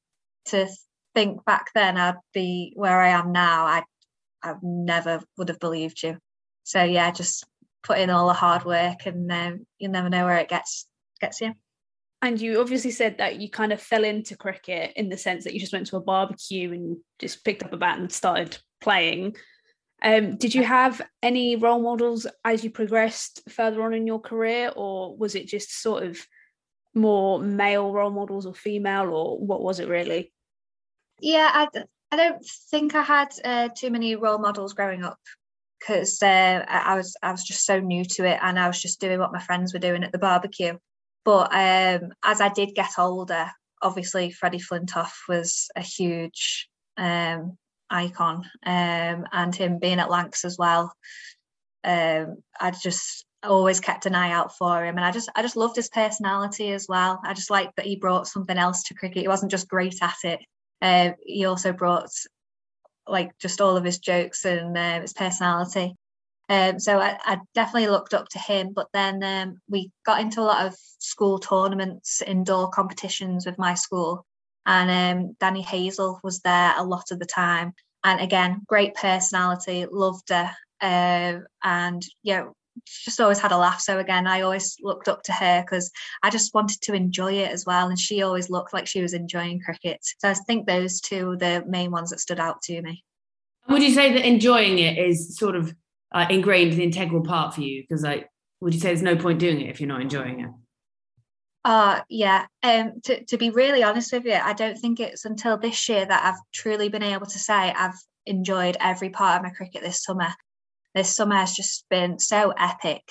to 0.46 0.68
think 1.16 1.46
back 1.46 1.72
then 1.76 1.98
I'd 1.98 2.16
be 2.34 2.74
where 2.76 3.00
I 3.00 3.10
am 3.10 3.32
now, 3.32 3.66
I, 3.66 3.84
I 4.42 4.56
never 4.62 5.22
would 5.38 5.50
have 5.50 5.60
believed 5.60 6.02
you. 6.04 6.18
So 6.64 6.84
yeah, 6.84 7.12
just 7.12 7.46
put 7.84 8.00
in 8.00 8.10
all 8.10 8.28
the 8.28 8.34
hard 8.34 8.66
work 8.66 9.06
and 9.06 9.32
um, 9.32 9.66
you 9.78 9.90
never 9.90 10.10
know 10.10 10.26
where 10.26 10.38
it 10.38 10.50
gets 10.50 10.88
gets 11.20 11.42
you. 11.42 11.54
And 12.22 12.40
you 12.40 12.60
obviously 12.60 12.92
said 12.92 13.18
that 13.20 13.40
you 13.40 13.50
kind 13.50 13.72
of 13.72 13.82
fell 13.82 14.04
into 14.04 14.36
cricket 14.36 14.92
in 14.98 15.08
the 15.08 15.18
sense 15.18 15.46
that 15.46 15.54
you 15.54 15.60
just 15.60 15.72
went 15.72 15.88
to 15.88 15.98
a 15.98 16.02
barbecue 16.02 16.72
and 16.74 16.98
just 17.18 17.46
picked 17.46 17.64
up 17.64 17.72
a 17.72 17.78
bat 17.78 17.98
and 17.98 18.12
started 18.12 18.58
playing. 18.82 19.36
Um, 20.02 20.38
did 20.38 20.56
you 20.56 20.64
have 20.64 21.02
any 21.22 21.56
role 21.56 21.82
models 21.82 22.26
as 22.46 22.64
you 22.64 22.70
progressed 22.70 23.42
further 23.50 23.82
on 23.84 23.94
in 23.94 24.08
your 24.08 24.20
career, 24.20 24.72
or 24.76 25.16
was 25.16 25.36
it 25.36 25.48
just 25.48 25.82
sort 25.82 26.04
of 26.04 26.18
more 26.94 27.40
male 27.40 27.92
role 27.92 28.12
models 28.12 28.46
or 28.46 28.54
female, 28.54 29.10
or 29.10 29.38
what 29.38 29.62
was 29.62 29.80
it 29.80 29.90
really? 29.90 30.32
Yeah, 31.22 31.50
I, 31.54 31.68
I 32.12 32.16
don't 32.16 32.46
think 32.72 32.96
I 32.96 33.04
had 33.04 33.30
uh, 33.44 33.70
too 33.76 33.90
many 33.90 34.16
role 34.16 34.40
models 34.40 34.74
growing 34.74 35.04
up 35.04 35.20
because 35.80 36.22
uh, 36.22 36.66
I 36.68 36.96
was 36.96 37.16
I 37.22 37.32
was 37.32 37.44
just 37.44 37.66
so 37.66 37.80
new 37.80 38.06
to 38.06 38.26
it, 38.26 38.40
and 38.42 38.60
I 38.60 38.68
was 38.68 38.82
just 38.82 39.02
doing 39.02 39.20
what 39.20 39.34
my 39.34 39.40
friends 39.40 39.74
were 39.74 39.80
doing 39.80 40.04
at 40.04 40.12
the 40.12 40.18
barbecue. 40.18 40.78
But 41.26 41.54
um, 41.54 42.14
as 42.24 42.42
I 42.42 42.50
did 42.50 42.74
get 42.74 42.98
older, 42.98 43.52
obviously 43.82 44.32
Freddie 44.32 44.60
Flintoff 44.60 45.12
was 45.28 45.70
a 45.76 45.82
huge 45.82 46.70
um, 46.98 47.58
icon, 47.90 48.44
um, 48.66 49.26
and 49.32 49.56
him 49.56 49.80
being 49.80 50.00
at 50.00 50.10
Lancs 50.10 50.46
as 50.46 50.58
well. 50.58 50.94
Um, 51.84 52.38
I 52.60 52.72
just 52.72 53.26
always 53.44 53.80
kept 53.80 54.06
an 54.06 54.16
eye 54.16 54.32
out 54.32 54.58
for 54.58 54.84
him, 54.84 54.98
and 54.98 55.06
I 55.06 55.12
just 55.12 55.30
I 55.36 55.42
just 55.42 55.56
loved 55.56 55.76
his 55.76 55.90
personality 55.90 56.72
as 56.72 56.88
well. 56.88 57.20
I 57.24 57.34
just 57.34 57.50
liked 57.50 57.76
that 57.78 57.86
he 57.86 57.96
brought 57.96 58.28
something 58.28 58.58
else 58.58 58.84
to 58.84 58.94
cricket. 58.94 59.22
He 59.22 59.28
wasn't 59.28 59.52
just 59.52 59.70
great 59.70 60.02
at 60.02 60.18
it. 60.24 60.40
Uh, 60.82 61.12
he 61.26 61.46
also 61.46 61.74
brought 61.74 62.10
like 63.08 63.32
just 63.40 63.62
all 63.62 63.76
of 63.76 63.84
his 63.84 64.00
jokes 64.00 64.46
and 64.46 64.78
uh, 64.78 65.02
his 65.02 65.14
personality. 65.14 65.96
Um, 66.50 66.80
so 66.80 67.00
I, 67.00 67.18
I, 67.24 67.38
definitely 67.54 67.90
looked 67.90 68.16
up 68.16 68.28
to 68.30 68.40
him. 68.40 68.74
But 68.74 68.88
then 68.92 69.24
um, 69.24 69.60
we 69.70 69.92
got 70.06 70.20
into 70.20 70.42
a 70.42 70.44
lot 70.44 70.66
of 70.66 70.76
school 70.98 71.38
tournaments, 71.38 72.24
indoor 72.26 72.70
competitions 72.70 73.46
with 73.46 73.60
my 73.60 73.76
school, 73.76 74.26
and 74.66 74.90
um, 74.90 75.36
Danni 75.40 75.64
Hazell 75.64 76.20
was 76.24 76.40
there 76.42 76.74
a 76.78 76.84
lot 76.84 77.12
of 77.12 77.20
the 77.20 77.26
time. 77.26 77.74
And 78.04 78.22
again, 78.22 78.62
great 78.68 78.96
personality, 78.96 79.86
loved 79.92 80.30
her, 80.30 80.52
uh, 80.82 81.40
and 81.64 82.06
yeah, 82.24 82.46
just 82.86 83.20
always 83.20 83.40
had 83.40 83.52
a 83.52 83.58
laugh. 83.58 83.82
So 83.82 84.00
again, 84.00 84.28
I 84.28 84.42
always 84.42 84.78
looked 84.82 85.08
up 85.08 85.24
to 85.24 85.34
her 85.34 85.62
because 85.62 85.92
I 86.24 86.30
just 86.30 86.54
wanted 86.54 86.82
to 86.82 86.94
enjoy 86.94 87.34
it 87.34 87.52
as 87.52 87.66
well, 87.66 87.90
and 87.90 88.00
she 88.00 88.22
always 88.22 88.50
looked 88.50 88.74
like 88.74 88.88
she 88.88 89.02
was 89.02 89.14
enjoying 89.14 89.62
cricket. 89.62 90.00
So 90.20 90.30
I 90.30 90.34
think 90.34 90.66
those 90.66 91.02
two 91.02 91.32
are 91.32 91.38
the 91.38 91.64
main 91.68 91.92
ones 91.92 92.12
that 92.12 92.20
stood 92.20 92.40
out 92.40 92.62
to 92.64 92.82
me. 92.82 93.04
Would 93.68 93.84
you 93.84 93.94
say 93.94 94.14
that 94.14 94.26
enjoying 94.26 94.80
it 94.80 94.98
is 94.98 95.36
sort 95.36 95.56
of 95.56 95.76
uh, 96.12 96.26
ingrained 96.30 96.74
the 96.74 96.84
integral 96.84 97.22
part 97.22 97.54
for 97.54 97.62
you? 97.62 97.84
Because 97.84 98.04
like, 98.04 98.28
would 98.62 98.74
you 98.74 98.80
say 98.80 98.88
there's 98.90 99.04
no 99.04 99.16
point 99.16 99.40
doing 99.40 99.62
it 99.62 99.70
if 99.70 99.80
you're 99.80 99.88
not 99.88 100.02
enjoying 100.02 100.40
it? 100.40 100.50
Uh 101.66 102.02
yeah. 102.10 102.46
Um 102.64 103.02
to, 103.04 103.24
to 103.26 103.38
be 103.38 103.50
really 103.50 103.84
honest 103.84 104.14
with 104.14 104.26
you, 104.26 104.34
I 104.34 104.54
don't 104.54 104.78
think 104.78 105.00
it's 105.00 105.26
until 105.26 105.58
this 105.58 105.90
year 105.90 106.06
that 106.06 106.26
I've 106.26 106.42
truly 106.54 106.90
been 106.90 107.04
able 107.04 107.26
to 107.26 107.40
say 107.40 107.54
I've 107.54 108.00
enjoyed 108.26 108.78
every 108.80 109.10
part 109.10 109.38
of 109.38 109.44
my 109.44 109.50
cricket 109.50 109.82
this 109.82 110.04
summer. 110.04 110.30
This 110.96 111.16
summer 111.16 111.36
has 111.36 111.54
just 111.54 111.86
been 111.90 112.20
so 112.20 112.52
epic. 112.58 113.04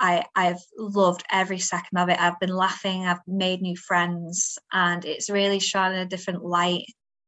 I 0.00 0.24
I've 0.34 0.64
loved 0.78 1.22
every 1.30 1.58
second 1.58 1.98
of 1.98 2.08
it. 2.08 2.18
I've 2.18 2.40
been 2.40 2.54
laughing, 2.56 3.04
I've 3.06 3.20
made 3.26 3.60
new 3.60 3.76
friends, 3.76 4.58
and 4.72 5.04
it's 5.04 5.28
really 5.28 5.60
shone 5.60 5.94
a 5.94 6.06
different 6.06 6.42
light 6.42 6.86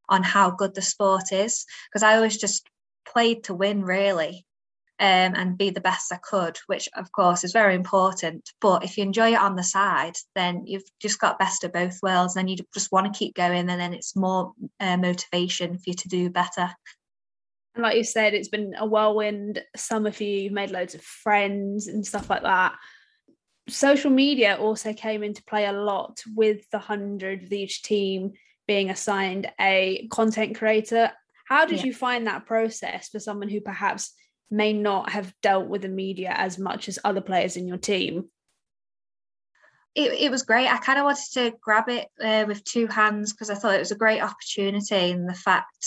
on 0.09 0.23
how 0.23 0.51
good 0.51 0.75
the 0.75 0.83
sport 0.83 1.33
is. 1.33 1.67
Because 1.89 2.03
I 2.03 2.17
always 2.17 2.39
just 2.39 2.67
played 3.07 3.45
to 3.45 3.55
win 3.55 3.83
really 3.83 4.47
um, 5.03 5.35
and 5.35 5.59
be 5.59 5.71
the 5.71 5.81
best 5.81 6.13
I 6.13 6.19
could, 6.23 6.59
which 6.69 6.89
of 6.97 7.11
course 7.11 7.43
is 7.43 7.53
very 7.53 7.75
important. 7.75 8.49
But 8.61 8.85
if 8.85 8.97
you 8.97 9.03
enjoy 9.03 9.33
it 9.33 9.41
on 9.41 9.57
the 9.57 9.65
side, 9.65 10.15
then 10.37 10.63
you've 10.65 10.89
just 11.01 11.19
got 11.19 11.41
best 11.41 11.65
of 11.65 11.73
both 11.73 11.99
worlds. 12.05 12.37
And 12.37 12.49
you 12.49 12.59
just 12.73 12.93
want 12.93 13.13
to 13.13 13.19
keep 13.19 13.35
going, 13.35 13.69
and 13.69 13.81
then 13.81 13.95
it's 13.95 14.15
more 14.15 14.53
uh, 14.79 14.97
motivation 14.97 15.77
for 15.77 15.83
you 15.87 15.95
to 15.95 16.09
do 16.09 16.31
better. 16.31 16.71
And 17.75 17.83
like 17.83 17.97
you 17.97 18.05
said, 18.05 18.33
it's 18.33 18.49
been 18.49 18.77
a 18.79 18.87
whirlwind 18.87 19.61
summer 19.75 20.13
for 20.13 20.23
you. 20.23 20.43
You've 20.43 20.53
made 20.53 20.71
loads 20.71 20.95
of 20.95 21.03
friends 21.03 21.89
and 21.89 22.07
stuff 22.07 22.31
like 22.31 22.43
that. 22.43 22.77
Social 23.69 24.11
media 24.11 24.57
also 24.57 24.93
came 24.93 25.25
into 25.25 25.43
play 25.45 25.67
a 25.67 25.73
lot 25.73 26.21
with 26.37 26.71
the 26.71 26.79
100 26.79 27.43
of 27.43 27.53
each 27.53 27.83
team 27.83 28.35
being 28.69 28.89
assigned 28.89 29.51
a 29.61 30.07
content 30.13 30.55
creator. 30.57 31.11
How 31.47 31.67
did 31.67 31.79
yeah. 31.79 31.87
you 31.87 31.95
find 31.95 32.29
that 32.29 32.47
process 32.47 33.09
for 33.09 33.19
someone 33.19 33.49
who 33.49 33.61
perhaps 33.61 34.13
may 34.51 34.73
not 34.73 35.11
have 35.11 35.35
dealt 35.43 35.69
with 35.69 35.83
the 35.83 35.89
media 35.89 36.33
as 36.35 36.59
much 36.59 36.89
as 36.89 36.99
other 37.05 37.21
players 37.21 37.57
in 37.57 37.67
your 37.67 37.79
team? 37.79 38.29
It, 39.95 40.13
it 40.13 40.31
was 40.31 40.43
great. 40.43 40.69
I 40.69 40.79
kind 40.79 40.99
of 40.99 41.05
wanted 41.05 41.33
to 41.35 41.53
grab 41.61 41.89
it 41.89 42.09
uh, 42.23 42.45
with 42.47 42.65
two 42.65 42.87
hands 42.87 43.33
because 43.33 43.51
I 43.51 43.55
thought 43.55 43.75
it 43.75 43.81
was 43.81 43.91
a 43.91 43.97
great 43.97 44.23
opportunity. 44.23 45.11
And 45.11 45.29
the 45.29 45.35
fact 45.35 45.87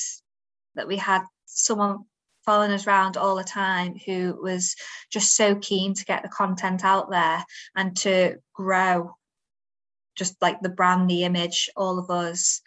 that 0.76 0.88
we 0.88 0.98
had 0.98 1.24
someone 1.46 2.06
following 2.46 2.72
us 2.72 2.86
around 2.86 3.18
all 3.18 3.36
the 3.36 3.44
time 3.44 3.96
who 4.06 4.38
was 4.40 4.76
just 5.12 5.36
so 5.36 5.56
keen 5.56 5.96
to 5.96 6.06
get 6.06 6.22
the 6.22 6.30
content 6.30 6.86
out 6.86 7.10
there 7.10 7.44
and 7.76 7.98
to 7.98 8.36
grow 8.54 9.16
just 10.16 10.40
like 10.42 10.62
the 10.62 10.70
brand, 10.70 11.10
the 11.10 11.24
image, 11.24 11.70
all 11.76 12.00
of 12.00 12.10
us. 12.10 12.62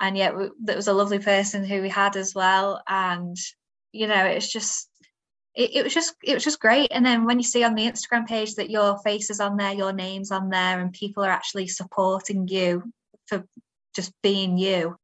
And 0.00 0.16
yet, 0.16 0.34
there 0.62 0.76
was 0.76 0.88
a 0.88 0.92
lovely 0.92 1.18
person 1.18 1.64
who 1.64 1.80
we 1.80 1.88
had 1.88 2.16
as 2.16 2.34
well. 2.34 2.82
And, 2.88 3.36
you 3.92 4.06
know, 4.06 4.24
it's 4.24 4.52
just, 4.52 4.88
it, 5.54 5.76
it 5.76 5.84
was 5.84 5.94
just 5.94 6.14
it 6.22 6.34
was 6.34 6.44
just 6.44 6.60
great. 6.60 6.88
And 6.92 7.04
then 7.04 7.24
when 7.24 7.38
you 7.38 7.44
see 7.44 7.64
on 7.64 7.74
the 7.74 7.86
instagram 7.86 8.26
page 8.26 8.54
that 8.54 8.70
your 8.70 8.98
face 8.98 9.30
is 9.30 9.40
on 9.40 9.56
there 9.56 9.72
your 9.72 9.92
name's 9.92 10.30
on 10.30 10.48
there 10.48 10.80
and 10.80 10.92
people 10.92 11.24
are 11.24 11.30
actually 11.30 11.68
supporting 11.68 12.48
you 12.48 12.82
for 13.26 13.44
just 13.94 14.12
being 14.22 14.56
you 14.58 14.96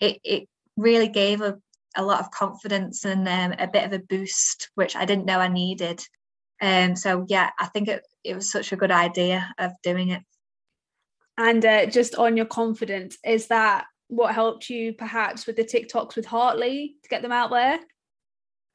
it 0.00 0.18
it 0.22 0.48
really 0.76 1.08
gave 1.08 1.40
a, 1.40 1.56
a 1.96 2.04
lot 2.04 2.20
of 2.20 2.30
confidence 2.30 3.04
and 3.04 3.26
um, 3.28 3.54
a 3.58 3.66
bit 3.66 3.84
of 3.84 3.92
a 3.92 3.98
boost 3.98 4.70
which 4.74 4.96
i 4.96 5.04
didn't 5.04 5.26
know 5.26 5.38
i 5.38 5.48
needed. 5.48 6.00
Um 6.60 6.96
so 6.96 7.24
yeah 7.28 7.50
i 7.58 7.66
think 7.66 7.88
it, 7.88 8.06
it 8.22 8.34
was 8.34 8.50
such 8.50 8.72
a 8.72 8.76
good 8.76 8.90
idea 8.90 9.52
of 9.58 9.72
doing 9.82 10.10
it. 10.10 10.22
And 11.36 11.64
uh, 11.64 11.86
just 11.86 12.14
on 12.14 12.36
your 12.36 12.46
confidence 12.46 13.18
is 13.24 13.48
that 13.48 13.86
what 14.06 14.34
helped 14.34 14.70
you 14.70 14.92
perhaps 14.92 15.46
with 15.46 15.56
the 15.56 15.64
tiktoks 15.64 16.14
with 16.14 16.26
hartley 16.26 16.94
to 17.02 17.08
get 17.08 17.22
them 17.22 17.32
out 17.32 17.50
there 17.50 17.80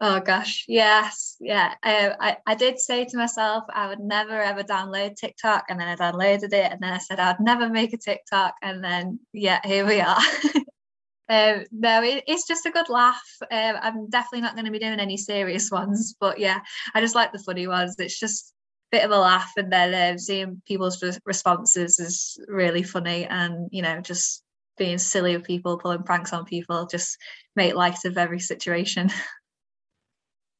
Oh 0.01 0.21
gosh, 0.21 0.63
yes, 0.69 1.35
yeah. 1.41 1.73
I, 1.83 2.13
I, 2.19 2.37
I 2.47 2.55
did 2.55 2.79
say 2.79 3.03
to 3.03 3.17
myself 3.17 3.65
I 3.73 3.89
would 3.89 3.99
never 3.99 4.41
ever 4.41 4.63
download 4.63 5.17
TikTok, 5.17 5.65
and 5.67 5.79
then 5.79 5.89
I 5.89 5.95
downloaded 5.97 6.53
it, 6.53 6.71
and 6.71 6.79
then 6.81 6.93
I 6.93 6.99
said 6.99 7.19
I'd 7.19 7.41
never 7.41 7.69
make 7.69 7.91
a 7.93 7.97
TikTok, 7.97 8.55
and 8.61 8.81
then 8.81 9.19
yeah, 9.33 9.59
here 9.65 9.85
we 9.85 9.99
are. 9.99 10.17
um, 11.29 11.65
no, 11.73 12.01
it, 12.01 12.23
it's 12.27 12.47
just 12.47 12.65
a 12.65 12.71
good 12.71 12.87
laugh. 12.87 13.21
Um, 13.51 13.75
I'm 13.81 14.09
definitely 14.09 14.41
not 14.41 14.55
going 14.55 14.65
to 14.65 14.71
be 14.71 14.79
doing 14.79 15.01
any 15.01 15.17
serious 15.17 15.69
ones, 15.69 16.15
but 16.17 16.39
yeah, 16.39 16.61
I 16.95 17.01
just 17.01 17.15
like 17.15 17.33
the 17.33 17.39
funny 17.39 17.67
ones. 17.67 17.95
It's 17.99 18.19
just 18.19 18.53
a 18.93 18.97
bit 18.97 19.03
of 19.05 19.11
a 19.11 19.17
laugh, 19.19 19.51
and 19.57 19.71
then 19.71 20.13
um, 20.13 20.17
seeing 20.17 20.61
people's 20.65 21.03
responses 21.25 21.99
is 21.99 22.39
really 22.47 22.83
funny, 22.83 23.25
and 23.25 23.67
you 23.73 23.81
know, 23.81 23.99
just 23.99 24.43
being 24.77 24.97
silly 24.97 25.35
with 25.35 25.45
people, 25.45 25.77
pulling 25.77 26.03
pranks 26.03 26.31
on 26.31 26.45
people, 26.45 26.85
just 26.85 27.17
make 27.57 27.75
light 27.75 28.05
of 28.05 28.17
every 28.17 28.39
situation. 28.39 29.09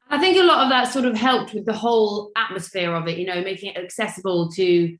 I 0.09 0.17
think 0.17 0.37
a 0.37 0.43
lot 0.43 0.63
of 0.63 0.69
that 0.69 0.91
sort 0.91 1.05
of 1.05 1.15
helped 1.15 1.53
with 1.53 1.65
the 1.65 1.73
whole 1.73 2.31
atmosphere 2.35 2.93
of 2.93 3.07
it, 3.07 3.17
you 3.19 3.27
know, 3.27 3.41
making 3.43 3.73
it 3.73 3.77
accessible 3.77 4.49
to 4.53 4.97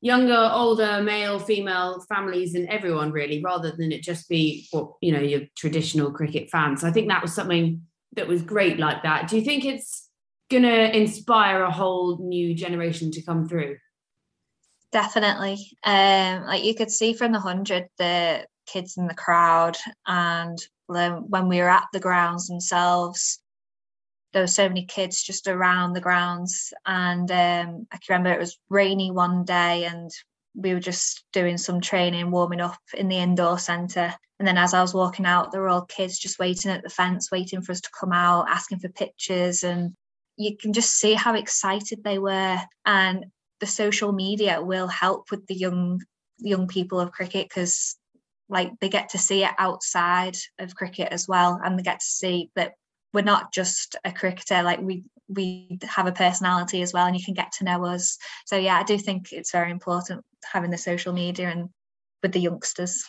younger, 0.00 0.50
older, 0.52 1.02
male, 1.02 1.40
female 1.40 2.04
families 2.08 2.54
and 2.54 2.68
everyone 2.68 3.10
really, 3.10 3.42
rather 3.42 3.72
than 3.76 3.90
it 3.90 4.02
just 4.02 4.28
be 4.28 4.68
what, 4.70 4.92
you 5.00 5.10
know, 5.10 5.20
your 5.20 5.40
traditional 5.56 6.12
cricket 6.12 6.50
fans. 6.50 6.82
So 6.82 6.86
I 6.88 6.92
think 6.92 7.08
that 7.08 7.22
was 7.22 7.34
something 7.34 7.82
that 8.14 8.28
was 8.28 8.42
great 8.42 8.78
like 8.78 9.02
that. 9.02 9.28
Do 9.28 9.36
you 9.36 9.44
think 9.44 9.64
it's 9.64 10.08
going 10.50 10.62
to 10.62 10.96
inspire 10.96 11.62
a 11.62 11.70
whole 11.70 12.18
new 12.18 12.54
generation 12.54 13.10
to 13.12 13.22
come 13.22 13.48
through? 13.48 13.76
Definitely. 14.92 15.58
Um, 15.84 16.44
like 16.44 16.64
you 16.64 16.74
could 16.74 16.90
see 16.90 17.12
from 17.12 17.32
the 17.32 17.40
100, 17.40 17.88
the 17.98 18.46
kids 18.66 18.96
in 18.96 19.08
the 19.08 19.14
crowd 19.14 19.76
and 20.06 20.58
when 20.86 21.48
we 21.48 21.58
were 21.58 21.68
at 21.68 21.86
the 21.92 22.00
grounds 22.00 22.46
themselves, 22.46 23.40
there 24.32 24.42
were 24.42 24.46
so 24.46 24.68
many 24.68 24.84
kids 24.84 25.22
just 25.22 25.46
around 25.46 25.92
the 25.92 26.00
grounds 26.00 26.72
and 26.86 27.30
um, 27.30 27.86
i 27.92 27.96
can 27.96 28.10
remember 28.10 28.32
it 28.32 28.40
was 28.40 28.58
rainy 28.68 29.10
one 29.10 29.44
day 29.44 29.84
and 29.84 30.10
we 30.54 30.74
were 30.74 30.80
just 30.80 31.24
doing 31.32 31.56
some 31.56 31.80
training 31.80 32.30
warming 32.30 32.60
up 32.60 32.80
in 32.94 33.08
the 33.08 33.16
indoor 33.16 33.58
centre. 33.58 34.12
And 34.38 34.48
then 34.48 34.58
as 34.58 34.74
i 34.74 34.80
was 34.80 34.94
walking 34.94 35.26
out 35.26 35.52
there 35.52 35.60
were 35.60 35.68
all 35.68 35.84
kids 35.84 36.18
just 36.18 36.38
waiting 36.38 36.70
at 36.70 36.82
the 36.82 36.88
fence 36.88 37.30
waiting 37.30 37.62
for 37.62 37.72
us 37.72 37.80
to 37.80 37.90
come 37.98 38.12
out 38.12 38.48
asking 38.48 38.80
for 38.80 38.88
pictures 38.88 39.62
and 39.62 39.94
you 40.36 40.56
can 40.56 40.72
just 40.72 40.90
see 40.96 41.14
how 41.14 41.34
excited 41.34 42.04
they 42.04 42.18
were. 42.18 42.58
And 42.86 43.26
the 43.60 43.66
social 43.66 44.12
media 44.12 44.62
will 44.62 44.86
help 44.86 45.30
with 45.30 45.46
the 45.46 45.54
young 45.54 46.00
young 46.38 46.68
people 46.68 47.00
of 47.00 47.10
cricket 47.10 47.48
because 47.48 47.96
like 48.48 48.70
they 48.80 48.88
get 48.88 49.10
to 49.10 49.18
see 49.18 49.44
it 49.44 49.50
outside 49.58 50.36
of 50.58 50.76
cricket 50.76 51.08
as 51.10 51.26
well 51.26 51.60
and 51.62 51.76
they 51.76 51.82
get 51.82 51.98
to 51.98 52.06
see 52.06 52.50
that 52.54 52.74
we're 53.12 53.22
not 53.22 53.52
just 53.52 53.96
a 54.04 54.12
cricketer 54.12 54.62
like 54.62 54.80
we 54.80 55.04
we 55.28 55.78
have 55.82 56.06
a 56.06 56.12
personality 56.12 56.80
as 56.80 56.92
well 56.92 57.06
and 57.06 57.16
you 57.16 57.24
can 57.24 57.34
get 57.34 57.52
to 57.52 57.64
know 57.64 57.84
us. 57.84 58.18
So 58.46 58.56
yeah 58.56 58.78
i 58.78 58.82
do 58.82 58.98
think 58.98 59.32
it's 59.32 59.52
very 59.52 59.70
important 59.70 60.24
having 60.52 60.70
the 60.70 60.78
social 60.78 61.12
media 61.12 61.48
and 61.48 61.68
with 62.22 62.32
the 62.32 62.40
youngsters. 62.40 63.04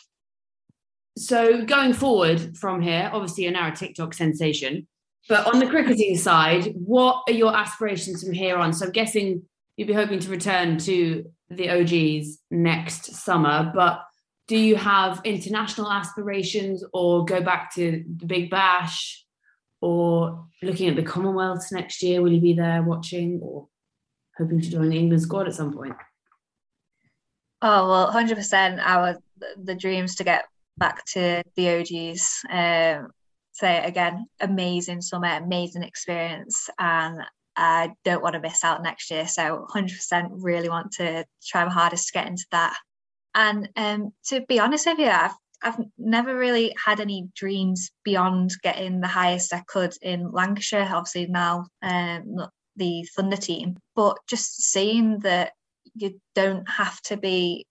So 1.18 1.66
going 1.66 1.94
forward 1.94 2.58
from 2.58 2.82
here 2.82 3.10
obviously 3.14 3.44
you're 3.44 3.54
now 3.54 3.72
a 3.72 3.76
tiktok 3.76 4.14
sensation 4.14 4.88
but 5.28 5.48
on 5.48 5.60
the 5.60 5.68
cricketing 5.68 6.18
side 6.18 6.74
what 6.76 7.24
are 7.28 7.34
your 7.34 7.56
aspirations 7.56 8.24
from 8.24 8.34
here 8.34 8.58
on? 8.58 8.74
So 8.74 8.86
i'm 8.86 8.92
guessing 8.92 9.44
you'd 9.78 9.88
be 9.88 9.94
hoping 9.94 10.20
to 10.20 10.30
return 10.30 10.78
to 10.80 11.26
the 11.50 11.70
og's 11.70 12.40
next 12.52 13.16
summer 13.16 13.72
but 13.74 14.02
do 14.48 14.58
you 14.58 14.76
have 14.76 15.22
international 15.26 15.92
aspirations 15.92 16.84
or 16.92 17.24
go 17.24 17.40
back 17.40 17.74
to 17.76 18.04
the 18.18 18.26
big 18.26 18.50
bash 18.50 19.24
or 19.82 20.46
looking 20.62 20.90
at 20.90 20.96
the 20.96 21.04
Commonwealths 21.04 21.72
next 21.72 22.02
year? 22.02 22.22
Will 22.22 22.34
you 22.34 22.42
be 22.42 22.54
there 22.54 22.82
watching 22.84 23.40
or 23.42 23.68
hoping 24.38 24.62
to 24.62 24.70
join 24.70 24.90
the 24.90 24.98
England 24.98 25.22
squad 25.22 25.48
at 25.48 25.56
some 25.56 25.74
point? 25.74 25.96
Oh 27.62 27.90
well, 27.90 28.12
hundred 28.12 28.36
percent. 28.36 28.80
Our 28.80 29.18
the 29.58 29.76
dreams 29.76 30.16
to 30.16 30.24
get 30.24 30.46
back 30.78 31.06
to 31.14 31.44
the 31.56 31.80
OGs. 31.80 32.42
Um, 32.50 33.12
say 33.52 33.84
again, 33.84 34.28
amazing 34.40 35.02
summer, 35.02 35.28
amazing 35.28 35.84
experience, 35.84 36.70
and 36.80 37.22
I 37.58 37.92
don't 38.06 38.24
want 38.24 38.36
to 38.36 38.40
miss 38.40 38.64
out 38.64 38.82
next 38.82 39.12
year. 39.12 39.28
So, 39.28 39.66
hundred 39.70 39.96
percent, 39.96 40.32
really 40.32 40.70
want 40.70 40.94
to 40.94 41.26
try 41.46 41.66
my 41.66 41.72
hardest 41.72 42.08
to 42.08 42.14
get 42.14 42.28
into 42.28 42.46
that. 42.52 42.76
And 43.36 43.70
um, 43.76 44.14
to 44.28 44.42
be 44.48 44.60
honest 44.60 44.86
with 44.86 45.00
you, 45.00 45.10
I've 45.10 45.36
I've 45.62 45.80
never 45.98 46.38
really 46.38 46.74
had 46.84 47.00
any 47.00 47.30
dreams 47.36 47.92
beyond 48.04 48.52
getting 48.64 49.02
the 49.02 49.08
highest 49.08 49.54
I 49.54 49.64
could 49.68 49.94
in 50.02 50.32
Lancashire. 50.32 50.90
Obviously 50.92 51.28
now 51.28 51.66
um, 51.82 52.38
the 52.76 53.08
Thunder 53.16 53.38
team, 53.38 53.78
but 53.96 54.18
just 54.28 54.62
seeing 54.64 55.20
that 55.20 55.54
you 55.96 56.20
don't 56.36 56.70
have 56.70 57.02
to 57.04 57.18
be 57.18 57.66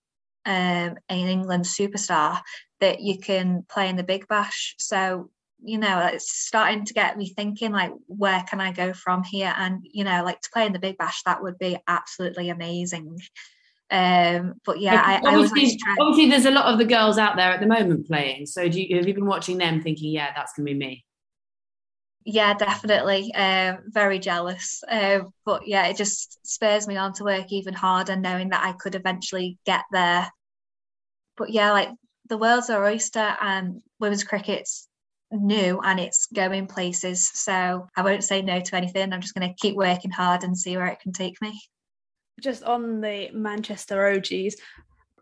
um, 0.44 0.96
an 1.09 1.29
England 1.29 1.64
superstar, 1.64 2.40
that 2.81 3.01
you 3.01 3.18
can 3.18 3.64
play 3.68 3.88
in 3.88 3.96
the 3.96 4.03
Big 4.03 4.29
Bash. 4.29 4.74
So 4.79 5.31
you 5.62 5.79
know, 5.79 6.07
it's 6.07 6.31
starting 6.31 6.85
to 6.85 6.94
get 6.94 7.18
me 7.18 7.31
thinking 7.31 7.72
like, 7.72 7.90
where 8.07 8.44
can 8.48 8.61
I 8.61 8.72
go 8.72 8.92
from 8.92 9.24
here? 9.24 9.53
And 9.57 9.81
you 9.83 10.05
know, 10.05 10.22
like 10.24 10.40
to 10.40 10.51
play 10.53 10.66
in 10.66 10.72
the 10.72 10.79
Big 10.79 10.98
Bash, 10.98 11.22
that 11.24 11.42
would 11.42 11.59
be 11.59 11.79
absolutely 11.87 12.51
amazing. 12.51 13.18
Um, 13.90 14.55
but 14.64 14.81
yeah, 14.81 15.03
I, 15.03 15.20
obviously, 15.24 15.79
I 15.87 15.96
obviously 16.01 16.31
there's 16.31 16.44
a 16.44 16.51
lot 16.51 16.66
of 16.66 16.79
the 16.79 16.85
girls 16.85 17.16
out 17.16 17.37
there 17.37 17.51
at 17.51 17.61
the 17.61 17.66
moment 17.66 18.07
playing. 18.07 18.46
So 18.46 18.68
do 18.68 18.81
you, 18.81 18.96
have 18.96 19.09
you 19.09 19.14
been 19.14 19.27
watching 19.27 19.59
them 19.59 19.81
thinking, 19.81 20.12
yeah, 20.12 20.33
that's 20.35 20.53
gonna 20.53 20.66
be 20.66 20.74
me? 20.74 21.05
Yeah, 22.24 22.53
definitely. 22.55 23.33
Um, 23.35 23.79
very 23.87 24.18
jealous. 24.18 24.83
Uh, 24.87 25.20
but 25.46 25.66
yeah, 25.66 25.87
it 25.87 25.96
just 25.96 26.46
spurs 26.46 26.87
me 26.87 26.98
on 26.98 27.14
to 27.14 27.24
work 27.24 27.51
even 27.51 27.72
harder, 27.72 28.16
knowing 28.16 28.51
that 28.51 28.62
I 28.62 28.72
could 28.72 28.94
eventually 28.94 29.59
get 29.64 29.85
there. 29.90 30.31
But 31.38 31.51
yeah, 31.51 31.72
like 31.72 31.88
the 32.29 32.37
world's 32.37 32.68
our 32.68 32.85
oyster, 32.85 33.37
and 33.40 33.81
women's 33.98 34.24
cricket's 34.24 34.87
new 35.31 35.81
and 35.83 36.01
it's 36.01 36.27
going 36.27 36.66
places. 36.66 37.31
So 37.33 37.87
I 37.96 38.03
won't 38.03 38.24
say 38.24 38.42
no 38.42 38.61
to 38.61 38.77
anything. 38.77 39.12
I'm 39.12 39.20
just 39.20 39.35
going 39.35 39.48
to 39.48 39.55
keep 39.61 39.77
working 39.77 40.11
hard 40.11 40.42
and 40.44 40.57
see 40.57 40.77
where 40.77 40.87
it 40.87 41.01
can 41.01 41.12
take 41.12 41.40
me 41.40 41.59
just 42.40 42.62
on 42.64 43.01
the 43.01 43.31
Manchester 43.33 44.09
OGs, 44.09 44.57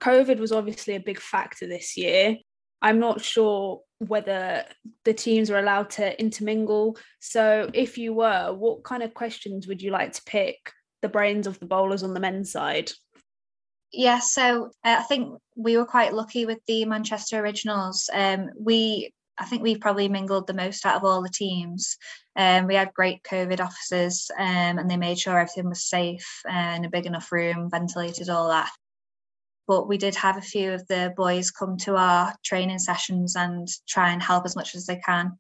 COVID 0.01 0.39
was 0.39 0.53
obviously 0.53 0.95
a 0.95 1.01
big 1.01 1.21
factor 1.21 1.67
this 1.67 1.97
year. 1.97 2.37
I'm 2.83 2.99
not 2.99 3.23
sure 3.23 3.81
whether 3.99 4.65
the 5.05 5.15
teams 5.15 5.51
are 5.51 5.59
allowed 5.59 5.91
to 5.91 6.19
intermingle. 6.21 6.99
So, 7.21 7.71
if 7.73 7.97
you 7.97 8.13
were, 8.13 8.53
what 8.55 8.85
kind 8.85 9.03
of 9.03 9.15
questions 9.15 9.67
would 9.67 9.81
you 9.81 9.91
like 9.91 10.13
to 10.13 10.23
pick 10.25 10.73
the 11.03 11.09
brains 11.09 11.47
of 11.47 11.59
the 11.59 11.67
bowlers 11.67 12.03
on 12.03 12.15
the 12.15 12.21
men's 12.21 12.53
side? 12.53 12.93
Yeah, 13.93 14.19
so 14.19 14.67
uh, 14.85 14.97
I 14.99 15.03
think 15.05 15.39
we 15.57 15.77
were 15.77 15.87
quite 15.87 16.13
lucky 16.13 16.45
with 16.45 16.59
the 16.67 16.85
Manchester 16.85 17.39
Originals. 17.39 18.11
Um, 18.13 18.51
we 18.59 19.13
I 19.39 19.45
think 19.45 19.63
we've 19.63 19.81
probably 19.81 20.09
mingled 20.09 20.47
the 20.47 20.55
most 20.55 20.87
out 20.87 20.97
of 20.97 21.05
all 21.05 21.23
the 21.23 21.29
teams. 21.29 21.97
Um, 22.37 22.67
we 22.67 22.75
had 22.75 22.95
great 22.95 23.23
COVID 23.23 23.61
officers, 23.61 24.31
um, 24.39 24.79
and 24.79 24.91
they 24.91 24.97
made 24.97 25.19
sure 25.19 25.39
everything 25.39 25.69
was 25.69 25.85
safe 25.85 26.41
and 26.49 26.87
a 26.87 26.91
big 26.91 27.07
enough 27.07 27.31
room, 27.33 27.71
ventilated, 27.71 28.31
all 28.31 28.49
that. 28.49 28.71
But 29.69 29.89
we 29.89 29.99
did 29.99 30.15
have 30.15 30.37
a 30.37 30.43
few 30.43 30.73
of 30.73 30.87
the 30.87 31.13
boys 31.17 31.51
come 31.51 31.77
to 31.79 31.97
our 31.97 32.35
training 32.45 32.79
sessions 32.79 33.37
and 33.37 33.69
try 33.89 34.13
and 34.13 34.23
help 34.23 34.47
as 34.47 34.57
much 34.57 34.75
as 34.75 34.87
they 34.87 34.97
can. 34.97 35.39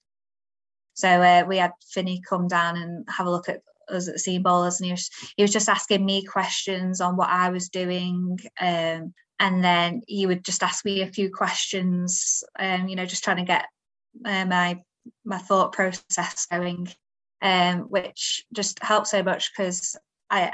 So 0.94 1.08
uh, 1.08 1.44
we 1.46 1.58
had 1.58 1.72
Finney 1.90 2.22
come 2.28 2.48
down 2.48 2.76
and 2.76 3.06
have 3.08 3.26
a 3.26 3.30
look 3.30 3.48
at 3.48 3.60
us 3.88 4.08
at 4.08 4.14
the 4.14 4.18
Seam 4.18 4.42
Bowlers, 4.42 4.80
and 4.80 4.86
he 4.86 4.92
was 4.92 5.10
he 5.36 5.42
was 5.42 5.52
just 5.52 5.68
asking 5.68 6.04
me 6.04 6.24
questions 6.24 7.00
on 7.00 7.16
what 7.16 7.28
I 7.28 7.50
was 7.50 7.68
doing, 7.68 8.38
um, 8.60 9.14
and 9.38 9.64
then 9.64 10.02
he 10.06 10.26
would 10.26 10.44
just 10.44 10.62
ask 10.62 10.84
me 10.84 11.02
a 11.02 11.06
few 11.06 11.30
questions, 11.30 12.42
um, 12.58 12.88
you 12.88 12.96
know, 12.96 13.06
just 13.06 13.22
trying 13.22 13.36
to 13.36 13.44
get 13.44 13.66
uh, 14.24 14.44
my 14.44 14.80
my 15.24 15.38
thought 15.38 15.72
process 15.72 16.46
going, 16.46 16.88
um, 17.42 17.80
which 17.80 18.44
just 18.52 18.82
helped 18.82 19.08
so 19.08 19.22
much 19.22 19.52
because 19.52 19.96
I 20.30 20.52